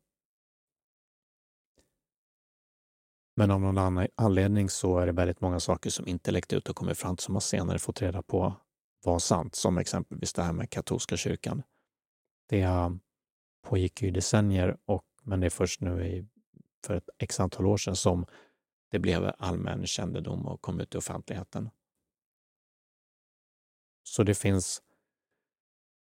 Men 3.37 3.51
av 3.51 3.61
någon 3.61 4.09
anledning 4.15 4.69
så 4.69 4.99
är 4.99 5.07
det 5.07 5.13
väldigt 5.13 5.41
många 5.41 5.61
saker 5.61 5.91
som 5.91 6.07
inte 6.07 6.31
läckt 6.31 6.53
ut 6.53 6.69
och 6.69 6.77
kommit 6.77 6.99
fram 6.99 7.17
som 7.17 7.33
man 7.33 7.41
senare 7.41 7.79
fått 7.79 8.03
reda 8.03 8.23
på 8.23 8.55
var 9.05 9.19
sant, 9.19 9.55
som 9.55 9.79
exempelvis 9.79 10.33
det 10.33 10.43
här 10.43 10.53
med 10.53 10.71
katolska 10.71 11.17
kyrkan. 11.17 11.63
Det 12.49 12.61
pågick 13.63 14.03
ju 14.03 14.09
i 14.09 14.11
decennier, 14.11 14.77
och, 14.85 15.07
men 15.23 15.41
det 15.41 15.47
är 15.47 15.51
först 15.51 15.81
nu 15.81 16.07
i, 16.07 16.27
för 16.87 16.95
ett 16.95 17.09
x 17.19 17.41
antal 17.41 17.67
år 17.67 17.77
sedan 17.77 17.97
som 17.97 18.27
det 18.91 18.99
blev 18.99 19.33
allmän 19.39 19.87
kännedom 19.87 20.47
och 20.47 20.63
kom 20.63 20.81
ut 20.81 20.95
i 20.95 20.99
offentligheten. 20.99 21.71
Så 24.03 24.23
det 24.23 24.35
finns 24.35 24.83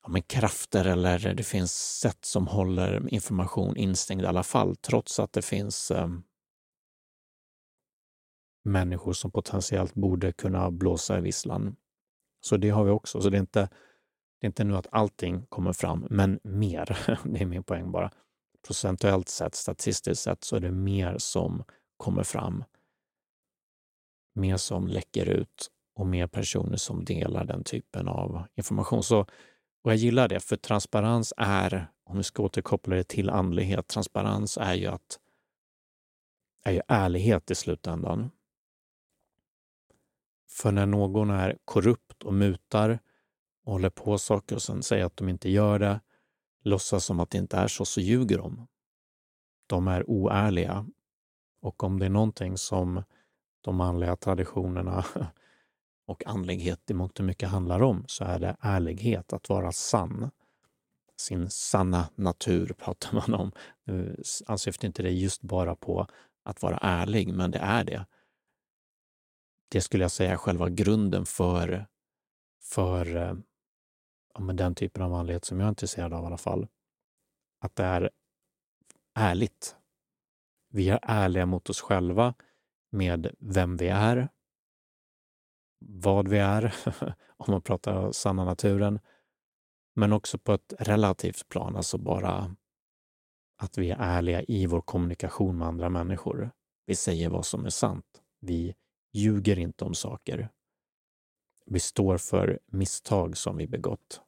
ja, 0.02 0.08
men 0.08 0.22
krafter 0.22 0.84
eller 0.84 1.34
det 1.34 1.42
finns 1.42 1.98
sätt 2.00 2.24
som 2.24 2.46
håller 2.46 3.14
information 3.14 3.76
instängd 3.76 4.22
i 4.22 4.26
alla 4.26 4.42
fall, 4.42 4.76
trots 4.76 5.20
att 5.20 5.32
det 5.32 5.42
finns 5.42 5.90
eh, 5.90 6.08
människor 8.64 9.12
som 9.12 9.30
potentiellt 9.30 9.94
borde 9.94 10.32
kunna 10.32 10.70
blåsa 10.70 11.18
i 11.18 11.20
visslan. 11.20 11.76
Så 12.40 12.56
det 12.56 12.70
har 12.70 12.84
vi 12.84 12.90
också. 12.90 13.20
Så 13.20 13.30
det 13.30 13.36
är 13.36 13.40
inte, 13.40 13.68
det 14.40 14.44
är 14.44 14.48
inte 14.48 14.64
nu 14.64 14.76
att 14.76 14.86
allting 14.90 15.46
kommer 15.48 15.72
fram, 15.72 16.06
men 16.10 16.40
mer. 16.42 17.18
Det 17.24 17.40
är 17.40 17.46
min 17.46 17.62
poäng 17.62 17.92
bara. 17.92 18.10
Procentuellt 18.66 19.28
sett, 19.28 19.54
statistiskt 19.54 20.22
sett, 20.22 20.44
så 20.44 20.56
är 20.56 20.60
det 20.60 20.70
mer 20.70 21.18
som 21.18 21.64
kommer 21.96 22.22
fram. 22.22 22.64
Mer 24.34 24.56
som 24.56 24.88
läcker 24.88 25.28
ut 25.28 25.70
och 25.94 26.06
mer 26.06 26.26
personer 26.26 26.76
som 26.76 27.04
delar 27.04 27.44
den 27.44 27.64
typen 27.64 28.08
av 28.08 28.42
information. 28.54 29.02
Så, 29.02 29.20
och 29.82 29.90
jag 29.90 29.96
gillar 29.96 30.28
det, 30.28 30.40
för 30.40 30.56
transparens 30.56 31.34
är, 31.36 31.86
om 32.04 32.16
vi 32.16 32.22
ska 32.22 32.42
återkoppla 32.42 32.96
det 32.96 33.08
till 33.08 33.30
andlighet, 33.30 33.88
transparens 33.88 34.58
är 34.58 34.74
ju 34.74 34.86
att 34.86 35.18
är 36.64 36.72
ju 36.72 36.80
ärlighet 36.88 37.50
i 37.50 37.54
slutändan. 37.54 38.30
För 40.48 40.72
när 40.72 40.86
någon 40.86 41.30
är 41.30 41.58
korrupt 41.64 42.22
och 42.22 42.34
mutar 42.34 42.98
och 43.66 43.72
håller 43.72 43.90
på 43.90 44.18
saker 44.18 44.56
och 44.56 44.62
sen 44.62 44.82
säger 44.82 45.04
att 45.04 45.16
de 45.16 45.28
inte 45.28 45.50
gör 45.50 45.78
det, 45.78 46.00
låtsas 46.62 47.04
som 47.04 47.20
att 47.20 47.30
det 47.30 47.38
inte 47.38 47.56
är 47.56 47.68
så, 47.68 47.84
så 47.84 48.00
ljuger 48.00 48.38
de. 48.38 48.66
De 49.66 49.88
är 49.88 50.10
oärliga. 50.10 50.86
Och 51.60 51.84
om 51.84 51.98
det 51.98 52.06
är 52.06 52.10
någonting 52.10 52.58
som 52.58 53.02
de 53.60 53.76
manliga 53.76 54.16
traditionerna 54.16 55.04
och 56.06 56.26
andlighet 56.26 56.90
i 56.90 56.94
mångt 56.94 57.18
och 57.18 57.24
mycket 57.24 57.48
handlar 57.48 57.82
om 57.82 58.04
så 58.08 58.24
är 58.24 58.38
det 58.38 58.56
ärlighet, 58.60 59.32
att 59.32 59.48
vara 59.48 59.72
sann. 59.72 60.30
Sin 61.16 61.50
sanna 61.50 62.08
natur 62.14 62.74
pratar 62.78 63.14
man 63.14 63.40
om. 63.40 63.52
Nu 63.84 64.22
ansyftar 64.46 64.86
inte 64.86 65.02
det 65.02 65.10
just 65.10 65.42
bara 65.42 65.76
på 65.76 66.06
att 66.42 66.62
vara 66.62 66.78
ärlig, 66.82 67.34
men 67.34 67.50
det 67.50 67.58
är 67.58 67.84
det. 67.84 68.06
Det 69.68 69.80
skulle 69.80 70.04
jag 70.04 70.10
säga 70.10 70.32
är 70.32 70.36
själva 70.36 70.68
grunden 70.68 71.26
för, 71.26 71.86
för 72.62 73.16
eh, 73.16 73.34
ja, 74.36 74.42
men 74.42 74.56
den 74.56 74.74
typen 74.74 75.02
av 75.02 75.10
manlighet 75.10 75.44
som 75.44 75.60
jag 75.60 75.66
är 75.66 75.70
intresserad 75.70 76.12
av 76.12 76.22
i 76.22 76.26
alla 76.26 76.36
fall. 76.36 76.68
Att 77.60 77.76
det 77.76 77.84
är 77.84 78.10
ärligt. 79.14 79.76
Vi 80.68 80.88
är 80.88 81.00
ärliga 81.02 81.46
mot 81.46 81.70
oss 81.70 81.80
själva 81.80 82.34
med 82.90 83.34
vem 83.38 83.76
vi 83.76 83.88
är, 83.88 84.28
vad 85.80 86.28
vi 86.28 86.38
är, 86.38 86.74
om 87.36 87.46
man 87.48 87.62
pratar 87.62 88.12
sanna 88.12 88.44
naturen, 88.44 89.00
men 89.94 90.12
också 90.12 90.38
på 90.38 90.52
ett 90.52 90.74
relativt 90.78 91.48
plan, 91.48 91.76
alltså 91.76 91.98
bara 91.98 92.56
att 93.56 93.78
vi 93.78 93.90
är 93.90 93.96
ärliga 93.98 94.42
i 94.42 94.66
vår 94.66 94.80
kommunikation 94.80 95.58
med 95.58 95.68
andra 95.68 95.88
människor. 95.88 96.50
Vi 96.86 96.94
säger 96.94 97.30
vad 97.30 97.46
som 97.46 97.66
är 97.66 97.70
sant. 97.70 98.22
Vi 98.40 98.74
ljuger 99.12 99.58
inte 99.58 99.84
om 99.84 99.94
saker. 99.94 100.48
Vi 101.66 101.80
står 101.80 102.18
för 102.18 102.58
misstag 102.66 103.36
som 103.36 103.56
vi 103.56 103.66
begått. 103.66 104.25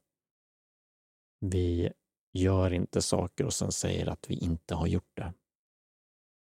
Vi 1.40 1.92
gör 2.32 2.72
inte 2.72 3.02
saker 3.02 3.44
och 3.44 3.54
sen 3.54 3.72
säger 3.72 4.06
att 4.06 4.30
vi 4.30 4.34
inte 4.34 4.74
har 4.74 4.86
gjort 4.86 5.16
det. 5.16 5.32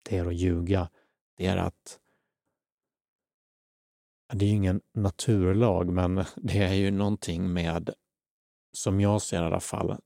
Det 0.04 0.18
är 0.18 0.26
att 0.26 0.36
ljuga 0.36 0.90
det 1.38 1.46
är 1.46 1.58
att 1.58 2.00
det 4.34 4.46
är 4.46 4.50
ju 4.50 4.56
ingen 4.56 4.82
naturlag, 4.92 5.90
men 5.90 6.26
det 6.36 6.58
är 6.58 6.74
ju 6.74 6.92
någonting 6.92 7.54
med, 7.54 7.90
som 8.74 9.00
jag 9.00 9.22
ser 9.22 9.42
i 9.42 9.46
alla 9.46 9.60
fall, 9.60 9.98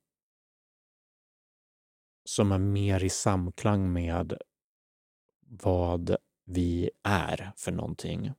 som 2.25 2.51
är 2.51 2.57
mer 2.57 3.03
i 3.03 3.09
samklang 3.09 3.93
med 3.93 4.37
vad 5.39 6.15
vi 6.45 6.89
är 7.03 7.51
för 7.57 7.71
någonting. 7.71 8.31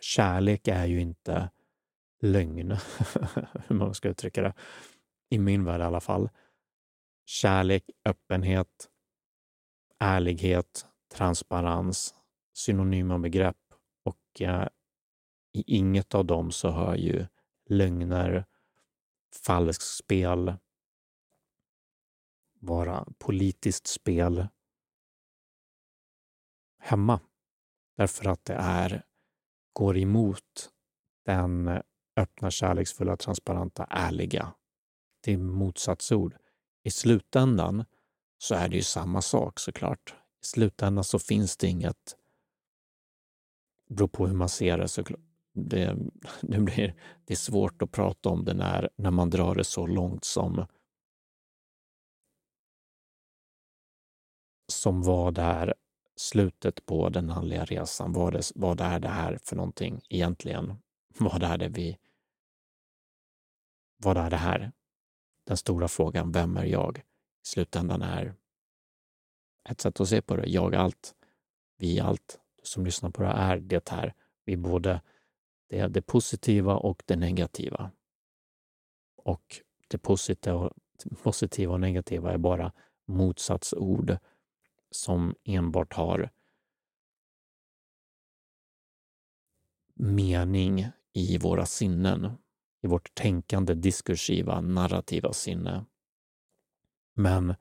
Kärlek 0.00 0.68
är 0.68 0.86
ju 0.86 1.00
inte 1.00 1.50
lögn, 2.20 2.70
hur 3.66 3.76
man 3.76 3.94
ska 3.94 4.08
uttrycka 4.08 4.42
det. 4.42 4.54
I 5.34 5.38
min 5.38 5.64
värld 5.64 5.80
i 5.80 5.84
alla 5.84 6.00
fall. 6.00 6.30
Kärlek, 7.26 7.90
öppenhet, 8.04 8.90
ärlighet, 9.98 10.86
transparens, 11.14 12.14
synonyma 12.52 13.18
begrepp 13.18 13.56
och 14.04 14.40
eh, 14.40 14.68
i 15.52 15.76
inget 15.76 16.14
av 16.14 16.24
dem 16.24 16.52
så 16.52 16.70
hör 16.70 16.96
ju 16.96 17.26
lögner, 17.66 18.44
falskspel, 19.46 20.54
vara 22.60 23.06
politiskt 23.18 23.86
spel 23.86 24.48
hemma. 26.78 27.20
Därför 27.96 28.28
att 28.28 28.44
det 28.44 28.54
är, 28.54 29.02
går 29.72 29.98
emot 29.98 30.70
den 31.24 31.82
öppna, 32.16 32.50
kärleksfulla, 32.50 33.16
transparenta, 33.16 33.84
ärliga. 33.90 34.54
Det 35.24 35.32
är 35.32 35.38
motsatsord. 35.38 36.36
I 36.82 36.90
slutändan 36.90 37.84
så 38.38 38.54
är 38.54 38.68
det 38.68 38.76
ju 38.76 38.82
samma 38.82 39.22
sak 39.22 39.58
såklart. 39.58 40.14
I 40.42 40.46
slutändan 40.46 41.04
så 41.04 41.18
finns 41.18 41.56
det 41.56 41.66
inget, 41.66 42.16
beror 43.88 44.08
på 44.08 44.26
hur 44.26 44.34
man 44.34 44.48
ser 44.48 44.78
det 44.78 44.88
såklart. 44.88 45.20
Det, 45.52 45.96
det, 46.40 46.60
blir, 46.60 46.94
det 47.24 47.34
är 47.34 47.36
svårt 47.36 47.82
att 47.82 47.92
prata 47.92 48.28
om 48.28 48.44
det 48.44 48.54
när, 48.54 48.90
när 48.96 49.10
man 49.10 49.30
drar 49.30 49.54
det 49.54 49.64
så 49.64 49.86
långt 49.86 50.24
som 50.24 50.66
som 54.72 55.02
vad 55.02 55.38
är 55.38 55.74
slutet 56.16 56.86
på 56.86 57.08
den 57.08 57.30
andliga 57.30 57.64
resan? 57.64 58.12
Vad 58.12 58.34
är, 58.34 58.42
vad 58.54 58.80
är 58.80 59.00
det 59.00 59.08
här 59.08 59.38
för 59.42 59.56
någonting 59.56 60.00
egentligen? 60.08 60.74
Vad 61.18 61.42
är 61.42 61.58
det 61.58 61.68
vi... 61.68 61.98
Vad 63.96 64.16
är 64.16 64.30
det 64.30 64.36
här? 64.36 64.72
Den 65.44 65.56
stora 65.56 65.88
frågan, 65.88 66.32
vem 66.32 66.56
är 66.56 66.64
jag? 66.64 66.98
I 66.98 67.02
slutändan 67.46 68.02
är 68.02 68.34
ett 69.68 69.80
sätt 69.80 70.00
att 70.00 70.08
se 70.08 70.22
på 70.22 70.36
det, 70.36 70.46
jag 70.46 70.74
allt, 70.74 71.14
vi 71.76 72.00
allt. 72.00 72.40
Du 72.56 72.62
som 72.64 72.84
lyssnar 72.84 73.10
på 73.10 73.22
det 73.22 73.28
är 73.28 73.56
det 73.56 73.88
här. 73.88 74.14
Vi 74.44 74.52
är 74.52 74.56
både 74.56 75.00
det, 75.68 75.86
det 75.86 76.02
positiva 76.02 76.76
och 76.76 77.02
det 77.06 77.16
negativa. 77.16 77.90
Och 79.16 79.60
det 79.88 79.98
positiva, 79.98 80.72
positiva 81.22 81.72
och 81.72 81.80
negativa 81.80 82.32
är 82.32 82.38
bara 82.38 82.72
motsatsord 83.06 84.16
som 84.90 85.34
enbart 85.44 85.92
har 85.92 86.30
mening 89.94 90.86
i 91.12 91.38
våra 91.38 91.66
sinnen, 91.66 92.32
i 92.84 92.86
vårt 92.86 93.14
tänkande, 93.14 93.74
diskursiva, 93.74 94.60
narrativa 94.60 95.32
sinne. 95.32 95.84
Men 97.14 97.54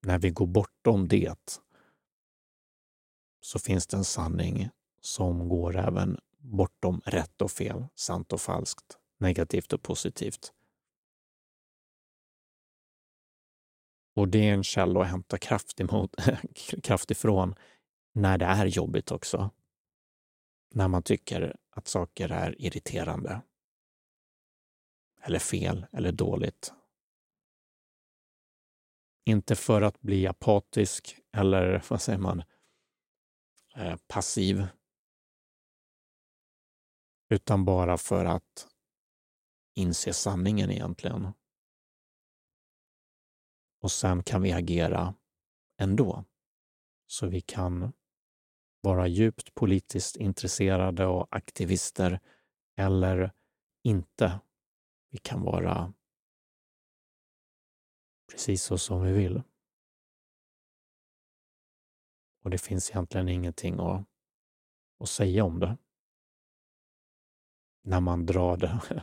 när 0.00 0.18
vi 0.18 0.30
går 0.30 0.46
bortom 0.46 1.08
det 1.08 1.60
så 3.40 3.58
finns 3.58 3.86
det 3.86 3.96
en 3.96 4.04
sanning 4.04 4.68
som 5.00 5.48
går 5.48 5.76
även 5.76 6.18
bortom 6.38 7.00
rätt 7.04 7.42
och 7.42 7.50
fel, 7.50 7.86
sant 7.94 8.32
och 8.32 8.40
falskt, 8.40 8.98
negativt 9.18 9.72
och 9.72 9.82
positivt. 9.82 10.52
Och 14.14 14.28
det 14.28 14.48
är 14.48 14.54
en 14.54 14.64
källa 14.64 15.00
att 15.00 15.08
hämta 15.08 15.38
kraft, 15.38 15.80
emot, 15.80 16.14
kraft 16.82 17.10
ifrån 17.10 17.54
när 18.12 18.38
det 18.38 18.44
är 18.44 18.66
jobbigt 18.66 19.10
också. 19.10 19.50
När 20.74 20.88
man 20.88 21.02
tycker 21.02 21.56
att 21.70 21.88
saker 21.88 22.28
är 22.28 22.62
irriterande. 22.62 23.42
Eller 25.24 25.38
fel 25.38 25.86
eller 25.92 26.12
dåligt. 26.12 26.72
Inte 29.24 29.56
för 29.56 29.82
att 29.82 30.00
bli 30.00 30.26
apatisk 30.26 31.18
eller 31.36 31.84
vad 31.90 32.02
säger 32.02 32.18
man, 32.18 32.42
eh, 33.76 33.96
passiv. 34.06 34.66
Utan 37.28 37.64
bara 37.64 37.98
för 37.98 38.24
att 38.24 38.68
inse 39.74 40.12
sanningen 40.12 40.70
egentligen. 40.70 41.32
Och 43.80 43.92
sen 43.92 44.22
kan 44.22 44.42
vi 44.42 44.52
agera 44.52 45.14
ändå. 45.80 46.24
Så 47.06 47.26
vi 47.26 47.40
kan 47.40 47.92
vara 48.80 49.06
djupt 49.06 49.54
politiskt 49.54 50.16
intresserade 50.16 51.06
och 51.06 51.28
aktivister 51.30 52.20
eller 52.76 53.32
inte. 53.82 54.40
Vi 55.12 55.18
kan 55.18 55.42
vara 55.42 55.92
precis 58.30 58.62
så 58.62 58.78
som 58.78 59.02
vi 59.02 59.12
vill. 59.12 59.42
Och 62.42 62.50
det 62.50 62.58
finns 62.58 62.90
egentligen 62.90 63.28
ingenting 63.28 63.80
att, 63.80 64.04
att 65.00 65.08
säga 65.08 65.44
om 65.44 65.60
det. 65.60 65.76
När 67.82 68.00
man 68.00 68.26
drar 68.26 68.56
det, 68.56 68.80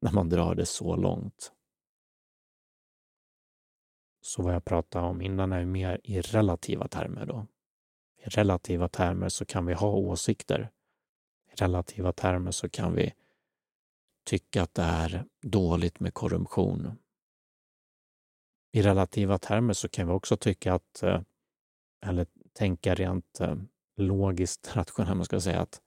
när 0.00 0.12
man 0.12 0.28
drar 0.28 0.54
det 0.54 0.66
så 0.66 0.96
långt. 0.96 1.52
Så 4.20 4.42
vad 4.42 4.54
jag 4.54 4.64
pratade 4.64 5.06
om 5.06 5.20
innan 5.20 5.52
är 5.52 5.64
mer 5.64 6.00
i 6.04 6.20
relativa 6.20 6.88
termer 6.88 7.26
då. 7.26 7.46
I 8.16 8.28
relativa 8.28 8.88
termer 8.88 9.28
så 9.28 9.44
kan 9.44 9.66
vi 9.66 9.74
ha 9.74 9.88
åsikter. 9.88 10.70
I 11.52 11.54
relativa 11.54 12.12
termer 12.12 12.50
så 12.50 12.68
kan 12.68 12.94
vi 12.94 13.14
tycka 14.24 14.62
att 14.62 14.74
det 14.74 14.82
är 14.82 15.24
dåligt 15.42 16.00
med 16.00 16.14
korruption. 16.14 16.98
I 18.72 18.82
relativa 18.82 19.38
termer 19.38 19.72
så 19.72 19.88
kan 19.88 20.06
vi 20.06 20.12
också 20.12 20.36
tycka 20.36 20.74
att, 20.74 21.02
eh, 21.02 21.20
eller 22.06 22.26
tänka 22.52 22.94
rent 22.94 23.40
eh, 23.40 23.56
logiskt, 23.96 24.70
rationellt, 24.76 25.16
man 25.16 25.24
ska 25.24 25.40
säga 25.40 25.60
att 25.60 25.82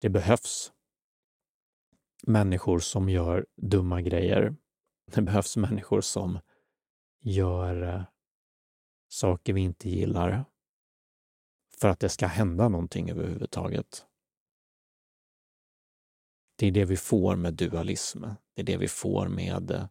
det 0.00 0.08
behövs 0.08 0.72
människor 2.26 2.78
som 2.78 3.08
gör 3.08 3.46
dumma 3.56 4.02
grejer 4.02 4.56
det 5.14 5.22
behövs 5.22 5.56
människor 5.56 6.00
som 6.00 6.38
gör 7.20 7.82
eh, 7.82 8.02
saker 9.08 9.52
vi 9.52 9.60
inte 9.60 9.88
gillar 9.88 10.44
för 11.80 11.88
att 11.88 12.00
det 12.00 12.08
ska 12.08 12.26
hända 12.26 12.68
någonting 12.68 13.10
överhuvudtaget. 13.10 14.06
Det 16.58 16.66
är 16.66 16.70
det 16.70 16.84
vi 16.84 16.96
får 16.96 17.36
med 17.36 17.54
dualism. 17.54 18.22
Det 18.54 18.62
är 18.62 18.64
det 18.64 18.76
vi 18.76 18.88
får 18.88 19.28
med 19.28 19.70
eh, 19.70 19.88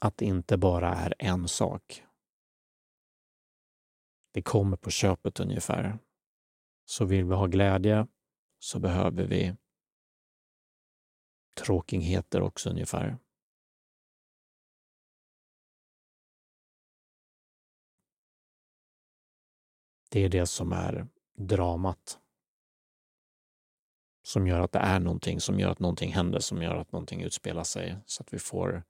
att 0.00 0.16
det 0.16 0.24
inte 0.24 0.56
bara 0.56 0.94
är 0.94 1.14
en 1.18 1.48
sak. 1.48 2.02
Det 4.32 4.42
kommer 4.42 4.76
på 4.76 4.90
köpet 4.90 5.40
ungefär. 5.40 5.98
Så 6.84 7.04
vill 7.04 7.24
vi 7.24 7.34
ha 7.34 7.46
glädje 7.46 8.06
så 8.58 8.78
behöver 8.78 9.26
vi 9.26 9.56
tråkigheter 11.54 12.40
också 12.40 12.70
ungefär. 12.70 13.18
Det 20.10 20.20
är 20.20 20.28
det 20.28 20.46
som 20.46 20.72
är 20.72 21.08
dramat. 21.34 22.20
Som 24.26 24.46
gör 24.46 24.60
att 24.60 24.72
det 24.72 24.78
är 24.78 25.00
någonting, 25.00 25.40
som 25.40 25.60
gör 25.60 25.70
att 25.70 25.78
någonting 25.78 26.12
händer, 26.12 26.38
som 26.38 26.62
gör 26.62 26.76
att 26.76 26.92
någonting 26.92 27.22
utspelar 27.22 27.64
sig 27.64 27.96
så 28.06 28.22
att 28.22 28.32
vi 28.34 28.38
får 28.38 28.82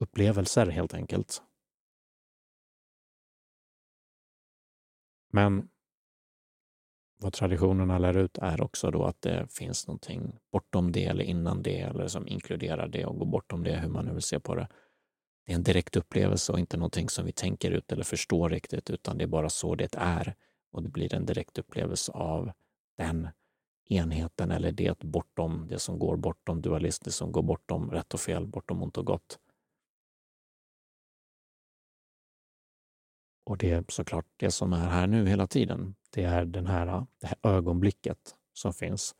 upplevelser 0.00 0.66
helt 0.66 0.94
enkelt. 0.94 1.42
Men 5.32 5.68
vad 7.18 7.32
traditionerna 7.32 7.98
lär 7.98 8.16
ut 8.16 8.38
är 8.38 8.60
också 8.62 8.90
då 8.90 9.04
att 9.04 9.22
det 9.22 9.46
finns 9.52 9.86
någonting 9.86 10.38
bortom 10.52 10.92
det 10.92 11.04
eller 11.04 11.24
innan 11.24 11.62
det 11.62 11.80
eller 11.80 12.08
som 12.08 12.28
inkluderar 12.28 12.88
det 12.88 13.06
och 13.06 13.18
går 13.18 13.26
bortom 13.26 13.64
det, 13.64 13.76
hur 13.76 13.88
man 13.88 14.04
nu 14.04 14.12
vill 14.12 14.22
se 14.22 14.40
på 14.40 14.54
det. 14.54 14.68
Det 15.46 15.52
är 15.52 15.56
en 15.56 15.62
direkt 15.62 15.96
upplevelse 15.96 16.52
och 16.52 16.58
inte 16.58 16.76
någonting 16.76 17.08
som 17.08 17.24
vi 17.24 17.32
tänker 17.32 17.70
ut 17.70 17.92
eller 17.92 18.04
förstår 18.04 18.50
riktigt, 18.50 18.90
utan 18.90 19.18
det 19.18 19.24
är 19.24 19.28
bara 19.28 19.48
så 19.48 19.74
det 19.74 19.94
är 19.94 20.34
och 20.72 20.82
det 20.82 20.88
blir 20.88 21.14
en 21.14 21.26
direkt 21.26 21.58
upplevelse 21.58 22.12
av 22.12 22.52
den 22.98 23.28
enheten 23.88 24.50
eller 24.50 24.72
det 24.72 24.98
bortom, 24.98 25.66
det 25.68 25.78
som 25.78 25.98
går 25.98 26.16
bortom 26.16 26.62
dualism, 26.62 27.02
det 27.04 27.12
som 27.12 27.32
går 27.32 27.42
bortom 27.42 27.90
rätt 27.90 28.14
och 28.14 28.20
fel, 28.20 28.46
bortom 28.46 28.82
ont 28.82 28.98
och 28.98 29.06
gott. 29.06 29.38
Och 33.46 33.58
det 33.58 33.70
är 33.70 33.84
såklart 33.88 34.26
det 34.36 34.50
som 34.50 34.72
är 34.72 34.88
här 34.88 35.06
nu 35.06 35.26
hela 35.26 35.46
tiden. 35.46 35.94
Det 36.10 36.22
är 36.22 36.44
den 36.44 36.66
här, 36.66 37.06
det 37.20 37.26
här 37.26 37.38
ögonblicket 37.42 38.34
som 38.52 38.72
finns. 38.74 39.14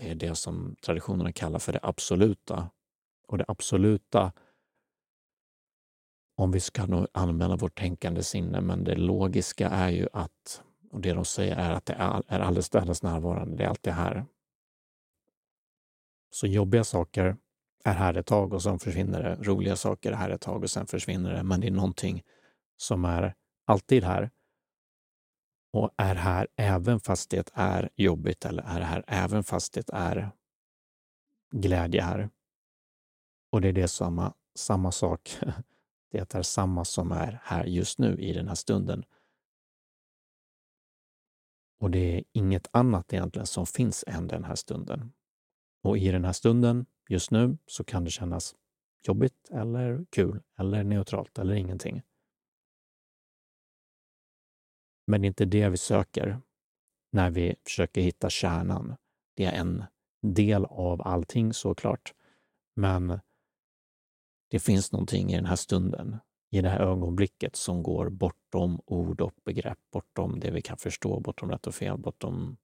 Det 0.00 0.10
är 0.10 0.14
det 0.14 0.34
som 0.34 0.76
traditionerna 0.82 1.32
kallar 1.32 1.58
för 1.58 1.72
det 1.72 1.80
absoluta. 1.82 2.70
Och 3.28 3.38
det 3.38 3.44
absoluta, 3.48 4.32
om 6.36 6.52
vi 6.52 6.60
ska 6.60 7.06
använda 7.12 7.56
vårt 7.56 7.78
tänkande 7.78 8.22
sinne, 8.22 8.60
men 8.60 8.84
det 8.84 8.94
logiska 8.94 9.68
är 9.68 9.90
ju 9.90 10.08
att, 10.12 10.62
och 10.92 11.00
det 11.00 11.12
de 11.12 11.24
säger 11.24 11.56
är 11.56 11.70
att 11.70 11.86
det 11.86 11.92
är 11.92 12.40
alldeles, 12.40 13.02
närvarande, 13.02 13.56
det 13.56 13.64
är 13.64 13.68
alltid 13.68 13.92
här. 13.92 14.24
Så 16.30 16.46
jobbiga 16.46 16.84
saker 16.84 17.36
är 17.84 17.94
här 17.94 18.14
ett 18.14 18.26
tag 18.26 18.52
och 18.52 18.62
sen 18.62 18.78
försvinner 18.78 19.22
det. 19.22 19.34
Roliga 19.40 19.76
saker 19.76 20.12
är 20.12 20.16
här 20.16 20.30
ett 20.30 20.40
tag 20.40 20.62
och 20.62 20.70
sen 20.70 20.86
försvinner 20.86 21.32
det. 21.32 21.42
Men 21.42 21.60
det 21.60 21.66
är 21.66 21.70
någonting 21.70 22.22
som 22.76 23.04
är 23.04 23.34
alltid 23.64 24.04
här 24.04 24.30
och 25.72 25.90
är 25.96 26.14
här 26.14 26.48
även 26.56 27.00
fast 27.00 27.30
det 27.30 27.50
är 27.54 27.90
jobbigt 27.96 28.44
eller 28.44 28.62
är 28.62 28.80
här 28.80 29.04
även 29.06 29.44
fast 29.44 29.72
det 29.72 29.90
är 29.92 30.30
glädje 31.50 32.02
här. 32.02 32.30
Och 33.50 33.60
det 33.60 33.68
är 33.68 33.72
det 33.72 33.88
samma, 33.88 34.34
samma 34.54 34.92
sak. 34.92 35.38
Det 36.12 36.34
är 36.34 36.42
samma 36.42 36.84
som 36.84 37.12
är 37.12 37.40
här 37.44 37.64
just 37.64 37.98
nu 37.98 38.18
i 38.18 38.32
den 38.32 38.48
här 38.48 38.54
stunden. 38.54 39.04
Och 41.82 41.90
det 41.90 42.18
är 42.18 42.24
inget 42.32 42.68
annat 42.70 43.12
egentligen 43.12 43.46
som 43.46 43.66
finns 43.66 44.04
än 44.06 44.28
den 44.28 44.44
här 44.44 44.54
stunden. 44.54 45.12
Och 45.84 45.98
i 45.98 46.08
den 46.08 46.24
här 46.24 46.32
stunden, 46.32 46.86
just 47.08 47.30
nu, 47.30 47.58
så 47.66 47.84
kan 47.84 48.04
det 48.04 48.10
kännas 48.10 48.54
jobbigt 49.06 49.50
eller 49.50 50.06
kul 50.10 50.42
eller 50.58 50.84
neutralt 50.84 51.38
eller 51.38 51.54
ingenting. 51.54 52.02
Men 55.06 55.20
det 55.20 55.26
är 55.26 55.28
inte 55.28 55.44
det 55.44 55.68
vi 55.68 55.76
söker 55.76 56.40
när 57.12 57.30
vi 57.30 57.56
försöker 57.64 58.00
hitta 58.00 58.30
kärnan. 58.30 58.96
Det 59.36 59.44
är 59.44 59.52
en 59.52 59.84
del 60.22 60.64
av 60.64 61.02
allting 61.02 61.52
såklart. 61.52 62.14
Men 62.76 63.20
det 64.50 64.58
finns 64.58 64.92
någonting 64.92 65.32
i 65.32 65.36
den 65.36 65.46
här 65.46 65.56
stunden, 65.56 66.18
i 66.52 66.60
det 66.60 66.68
här 66.68 66.80
ögonblicket 66.80 67.56
som 67.56 67.82
går 67.82 68.08
bortom 68.08 68.80
ord 68.86 69.20
och 69.20 69.34
begrepp, 69.44 69.78
bortom 69.90 70.40
det 70.40 70.50
vi 70.50 70.62
kan 70.62 70.76
förstå, 70.76 71.20
bortom 71.20 71.50
rätt 71.50 71.66
och 71.66 71.74
fel, 71.74 71.98
bortom 71.98 72.56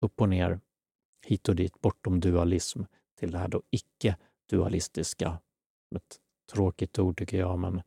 upp 0.00 0.20
och 0.20 0.28
ner, 0.28 0.60
hit 1.26 1.48
och 1.48 1.56
dit, 1.56 1.80
bortom 1.80 2.20
dualism 2.20 2.82
till 3.18 3.30
det 3.30 3.38
här 3.38 3.48
då 3.48 3.62
icke-dualistiska. 3.70 5.38
Ett 5.96 6.16
tråkigt 6.52 6.98
ord 6.98 7.18
tycker 7.18 7.38
jag, 7.38 7.58
men 7.58 7.82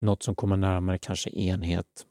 något 0.00 0.22
som 0.22 0.34
kommer 0.34 0.56
närmare 0.56 0.98
kanske 0.98 1.30
enhet, 1.30 2.06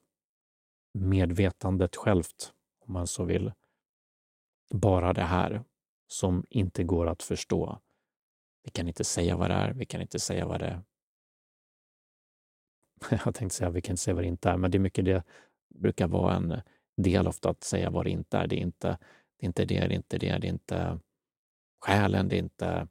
medvetandet 0.93 1.95
självt, 1.95 2.53
om 2.79 2.93
man 2.93 3.07
så 3.07 3.23
vill. 3.23 3.51
Bara 4.73 5.13
det 5.13 5.23
här 5.23 5.63
som 6.07 6.45
inte 6.49 6.83
går 6.83 7.07
att 7.07 7.23
förstå. 7.23 7.79
Vi 8.63 8.71
kan 8.71 8.87
inte 8.87 9.03
säga 9.03 9.37
vad 9.37 9.49
det 9.49 9.55
är, 9.55 9.73
vi 9.73 9.85
kan 9.85 10.01
inte 10.01 10.19
säga 10.19 10.47
vad 10.47 10.59
det 10.59 10.65
är. 10.65 10.83
Jag 13.25 13.35
tänkte 13.35 13.57
säga 13.57 13.69
vi 13.69 13.81
kan 13.81 13.93
inte 13.93 14.03
säga 14.03 14.15
vad 14.15 14.23
det 14.23 14.27
inte 14.27 14.49
är, 14.49 14.57
men 14.57 14.71
det 14.71 14.77
är 14.77 14.79
mycket 14.79 15.05
det 15.05 15.23
brukar 15.75 16.07
vara 16.07 16.35
en 16.35 16.61
del 16.97 17.27
ofta 17.27 17.49
att 17.49 17.63
säga 17.63 17.89
vad 17.89 18.05
det 18.05 18.09
inte 18.09 18.37
är. 18.37 18.47
Det 18.47 18.55
är 18.55 18.59
inte 18.59 18.97
det, 19.39 19.45
är 19.45 19.45
inte 19.45 19.65
det, 19.65 19.87
det 19.87 19.93
är 19.93 19.97
inte 19.97 20.17
det, 20.17 20.37
det 20.37 20.47
är 20.47 20.51
inte 20.51 20.99
själen, 21.85 22.29
det 22.29 22.35
är 22.35 22.39
inte 22.39 22.87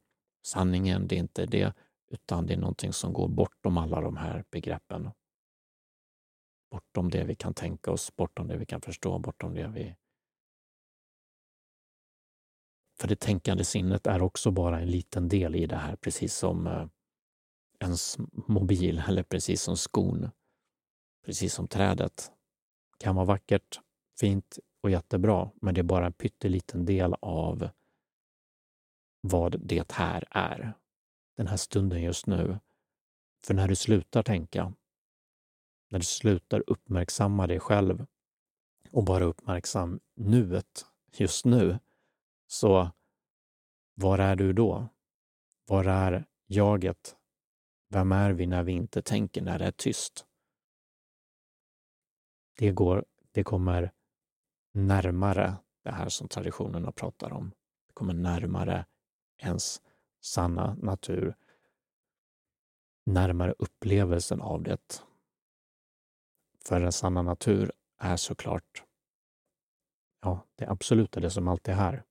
sanningen, 0.46 1.06
det 1.06 1.14
är 1.14 1.18
inte 1.20 1.46
det, 1.46 1.72
utan 2.10 2.46
det 2.46 2.54
är 2.54 2.58
någonting 2.58 2.92
som 2.92 3.12
går 3.12 3.28
bortom 3.28 3.78
alla 3.78 4.00
de 4.00 4.16
här 4.16 4.44
begreppen 4.50 5.10
bortom 6.70 7.10
det 7.10 7.24
vi 7.24 7.34
kan 7.34 7.54
tänka 7.54 7.90
oss, 7.90 8.16
bortom 8.16 8.48
det 8.48 8.56
vi 8.56 8.66
kan 8.66 8.80
förstå, 8.80 9.18
bortom 9.18 9.54
det 9.54 9.68
vi... 9.68 9.96
För 13.00 13.08
det 13.08 13.20
tänkande 13.20 13.64
sinnet 13.64 14.06
är 14.06 14.22
också 14.22 14.50
bara 14.50 14.80
en 14.80 14.90
liten 14.90 15.28
del 15.28 15.56
i 15.56 15.66
det 15.66 15.76
här, 15.76 15.96
precis 15.96 16.34
som 16.34 16.66
eh, 16.66 16.86
ens 17.80 18.18
mobil 18.30 19.02
eller 19.08 19.22
precis 19.22 19.62
som 19.62 19.76
skon. 19.76 20.30
Precis 21.24 21.54
som 21.54 21.68
trädet. 21.68 22.32
kan 22.98 23.14
vara 23.14 23.26
vackert, 23.26 23.80
fint 24.20 24.58
och 24.80 24.90
jättebra, 24.90 25.50
men 25.54 25.74
det 25.74 25.80
är 25.80 25.82
bara 25.82 26.06
en 26.06 26.12
pytteliten 26.12 26.84
del 26.84 27.14
av 27.20 27.68
vad 29.20 29.60
det 29.60 29.92
här 29.92 30.24
är. 30.30 30.74
Den 31.36 31.46
här 31.46 31.56
stunden 31.56 32.02
just 32.02 32.26
nu. 32.26 32.58
För 33.44 33.54
när 33.54 33.68
du 33.68 33.76
slutar 33.76 34.22
tänka, 34.22 34.72
när 35.88 35.98
du 35.98 36.04
slutar 36.04 36.64
uppmärksamma 36.66 37.46
dig 37.46 37.60
själv 37.60 38.06
och 38.92 39.04
bara 39.04 39.24
uppmärksam 39.24 40.00
nuet, 40.14 40.86
just 41.12 41.44
nu, 41.44 41.78
så 42.46 42.90
var 43.94 44.18
är 44.18 44.36
du 44.36 44.52
då? 44.52 44.88
Var 45.66 45.84
är 45.84 46.24
jaget? 46.46 47.16
Vem 47.92 48.12
är 48.12 48.32
vi 48.32 48.46
när 48.46 48.62
vi 48.62 48.72
inte 48.72 49.02
tänker, 49.02 49.42
när 49.42 49.58
det 49.58 49.64
är 49.64 49.70
tyst? 49.70 50.26
Det, 52.58 52.70
går, 52.70 53.04
det 53.32 53.44
kommer 53.44 53.92
närmare 54.72 55.56
det 55.82 55.90
här 55.90 56.08
som 56.08 56.28
traditionerna 56.28 56.92
pratar 56.92 57.32
om. 57.32 57.50
Det 57.86 57.92
kommer 57.92 58.14
närmare 58.14 58.86
ens 59.38 59.82
sanna 60.20 60.74
natur, 60.74 61.36
närmare 63.06 63.54
upplevelsen 63.58 64.40
av 64.40 64.62
det 64.62 65.02
för 66.64 66.80
den 66.80 66.92
sanna 66.92 67.22
natur 67.22 67.72
är 67.98 68.16
såklart 68.16 68.84
ja, 70.22 70.46
det 70.54 70.66
absoluta, 70.66 71.20
det 71.20 71.30
som 71.30 71.48
alltid 71.48 71.74
är 71.74 71.78
här. 71.78 72.04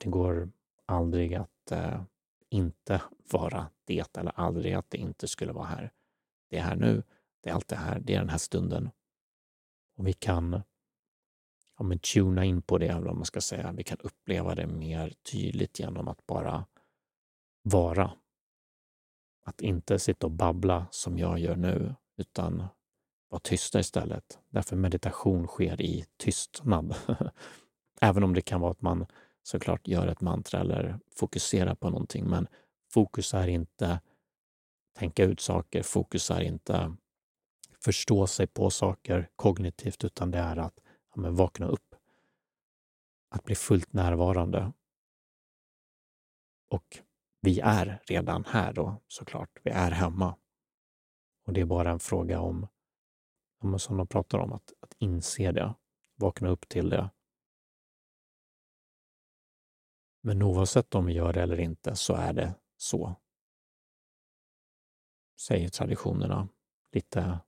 Det 0.00 0.08
går 0.10 0.50
aldrig 0.86 1.34
att 1.34 1.72
eh, 1.72 2.02
inte 2.50 3.02
vara 3.30 3.70
det 3.84 4.16
eller 4.16 4.32
aldrig 4.40 4.74
att 4.74 4.90
det 4.90 4.98
inte 4.98 5.28
skulle 5.28 5.52
vara 5.52 5.66
här. 5.66 5.92
Det 6.50 6.58
är 6.58 6.62
här 6.62 6.76
nu, 6.76 7.02
det 7.42 7.50
är 7.50 7.54
alltid 7.54 7.78
här, 7.78 8.00
det 8.00 8.14
är 8.14 8.18
den 8.18 8.28
här 8.28 8.38
stunden. 8.38 8.90
Och 9.96 10.06
vi 10.06 10.12
kan 10.12 10.62
ja, 11.78 11.84
men 11.84 11.98
tuna 11.98 12.44
in 12.44 12.62
på 12.62 12.78
det, 12.78 12.88
eller 12.88 13.12
man 13.12 13.24
ska 13.24 13.40
säga. 13.40 13.72
Vi 13.72 13.84
kan 13.84 13.98
uppleva 14.00 14.54
det 14.54 14.66
mer 14.66 15.14
tydligt 15.32 15.78
genom 15.78 16.08
att 16.08 16.26
bara 16.26 16.66
vara. 17.62 18.12
Att 19.44 19.60
inte 19.60 19.98
sitta 19.98 20.26
och 20.26 20.32
babbla 20.32 20.86
som 20.90 21.18
jag 21.18 21.38
gör 21.38 21.56
nu, 21.56 21.94
utan 22.16 22.64
vara 23.28 23.40
tysta 23.40 23.80
istället. 23.80 24.38
Därför 24.48 24.76
meditation 24.76 25.46
sker 25.46 25.82
i 25.82 26.04
tystnad. 26.16 26.94
Även 28.00 28.24
om 28.24 28.34
det 28.34 28.40
kan 28.40 28.60
vara 28.60 28.70
att 28.70 28.82
man 28.82 29.06
såklart 29.48 29.88
gör 29.88 30.06
ett 30.06 30.20
mantra 30.20 30.60
eller 30.60 30.98
fokusera 31.16 31.74
på 31.74 31.90
någonting. 31.90 32.24
Men 32.24 32.46
fokus 32.92 33.34
är 33.34 33.48
inte 33.48 34.00
tänka 34.98 35.24
ut 35.24 35.40
saker, 35.40 35.82
fokus 35.82 36.30
är 36.30 36.40
inte 36.40 36.96
förstå 37.84 38.26
sig 38.26 38.46
på 38.46 38.70
saker 38.70 39.30
kognitivt, 39.36 40.04
utan 40.04 40.30
det 40.30 40.38
är 40.38 40.56
att 40.56 40.80
ja, 41.14 41.20
men 41.20 41.34
vakna 41.34 41.66
upp. 41.66 41.94
Att 43.30 43.44
bli 43.44 43.54
fullt 43.54 43.92
närvarande. 43.92 44.72
Och 46.70 46.98
vi 47.40 47.60
är 47.60 48.02
redan 48.06 48.44
här 48.44 48.72
då 48.72 49.02
såklart. 49.06 49.50
Vi 49.62 49.70
är 49.70 49.90
hemma. 49.90 50.36
Och 51.46 51.52
det 51.52 51.60
är 51.60 51.64
bara 51.64 51.90
en 51.90 52.00
fråga 52.00 52.40
om 52.40 52.68
som 53.78 53.96
de 53.96 54.06
pratar 54.06 54.38
om, 54.38 54.52
att, 54.52 54.72
att 54.80 54.94
inse 54.98 55.52
det, 55.52 55.74
vakna 56.16 56.48
upp 56.48 56.68
till 56.68 56.90
det. 56.90 57.10
Men 60.20 60.42
oavsett 60.42 60.94
om 60.94 61.06
vi 61.06 61.12
gör 61.12 61.32
det 61.32 61.42
eller 61.42 61.60
inte 61.60 61.96
så 61.96 62.14
är 62.14 62.32
det 62.32 62.54
så. 62.76 63.14
Säger 65.40 65.68
traditionerna 65.68 66.48
lite 66.92 67.40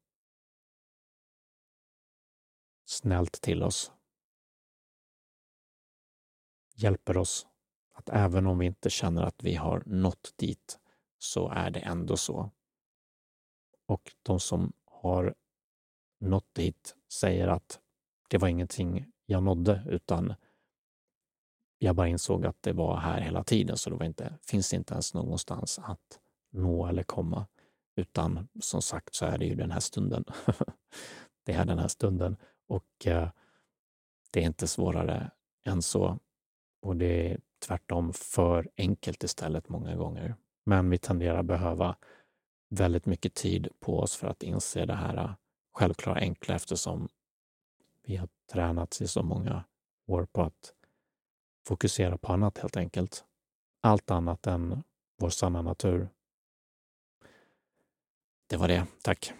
snällt 2.84 3.32
till 3.32 3.62
oss. 3.62 3.92
Hjälper 6.74 7.16
oss 7.16 7.46
att 7.94 8.08
även 8.08 8.46
om 8.46 8.58
vi 8.58 8.66
inte 8.66 8.90
känner 8.90 9.22
att 9.22 9.42
vi 9.42 9.54
har 9.54 9.82
nått 9.86 10.34
dit 10.36 10.78
så 11.18 11.48
är 11.48 11.70
det 11.70 11.80
ändå 11.80 12.16
så. 12.16 12.50
Och 13.86 14.12
de 14.22 14.40
som 14.40 14.72
har 14.84 15.34
nått 16.18 16.54
dit 16.54 16.96
säger 17.12 17.48
att 17.48 17.80
det 18.28 18.38
var 18.38 18.48
ingenting 18.48 19.12
jag 19.26 19.42
nådde 19.42 19.84
utan 19.86 20.34
jag 21.82 21.96
bara 21.96 22.08
insåg 22.08 22.46
att 22.46 22.62
det 22.62 22.72
var 22.72 22.96
här 22.96 23.20
hela 23.20 23.44
tiden 23.44 23.76
så 23.76 23.90
det 23.90 23.96
var 23.96 24.06
inte, 24.06 24.38
finns 24.42 24.74
inte 24.74 24.94
ens 24.94 25.14
någonstans 25.14 25.78
att 25.78 26.20
nå 26.50 26.86
eller 26.86 27.02
komma. 27.02 27.46
Utan 27.96 28.48
som 28.60 28.82
sagt 28.82 29.14
så 29.14 29.26
är 29.26 29.38
det 29.38 29.44
ju 29.44 29.54
den 29.54 29.70
här 29.70 29.80
stunden. 29.80 30.24
det 31.46 31.52
är 31.52 31.64
den 31.64 31.78
här 31.78 31.88
stunden 31.88 32.36
och 32.68 33.06
eh, 33.06 33.28
det 34.32 34.40
är 34.40 34.44
inte 34.46 34.66
svårare 34.66 35.30
än 35.64 35.82
så. 35.82 36.18
Och 36.82 36.96
det 36.96 37.30
är 37.30 37.40
tvärtom 37.66 38.12
för 38.12 38.70
enkelt 38.76 39.24
istället 39.24 39.68
många 39.68 39.96
gånger. 39.96 40.34
Men 40.66 40.90
vi 40.90 40.98
tenderar 40.98 41.42
behöva 41.42 41.96
väldigt 42.70 43.06
mycket 43.06 43.34
tid 43.34 43.68
på 43.80 43.98
oss 43.98 44.16
för 44.16 44.28
att 44.28 44.42
inse 44.42 44.86
det 44.86 44.94
här 44.94 45.16
eh, 45.16 45.34
självklara 45.72 46.18
enkla 46.18 46.54
eftersom 46.54 47.08
vi 48.02 48.16
har 48.16 48.28
tränats 48.52 49.02
i 49.02 49.08
så 49.08 49.22
många 49.22 49.64
år 50.06 50.26
på 50.32 50.42
att 50.42 50.74
fokusera 51.70 52.18
på 52.18 52.32
annat 52.32 52.58
helt 52.58 52.76
enkelt. 52.76 53.24
Allt 53.82 54.10
annat 54.10 54.46
än 54.46 54.82
vår 55.18 55.30
sanna 55.30 55.62
natur. 55.62 56.08
Det 58.46 58.56
var 58.56 58.68
det. 58.68 58.86
Tack. 59.02 59.32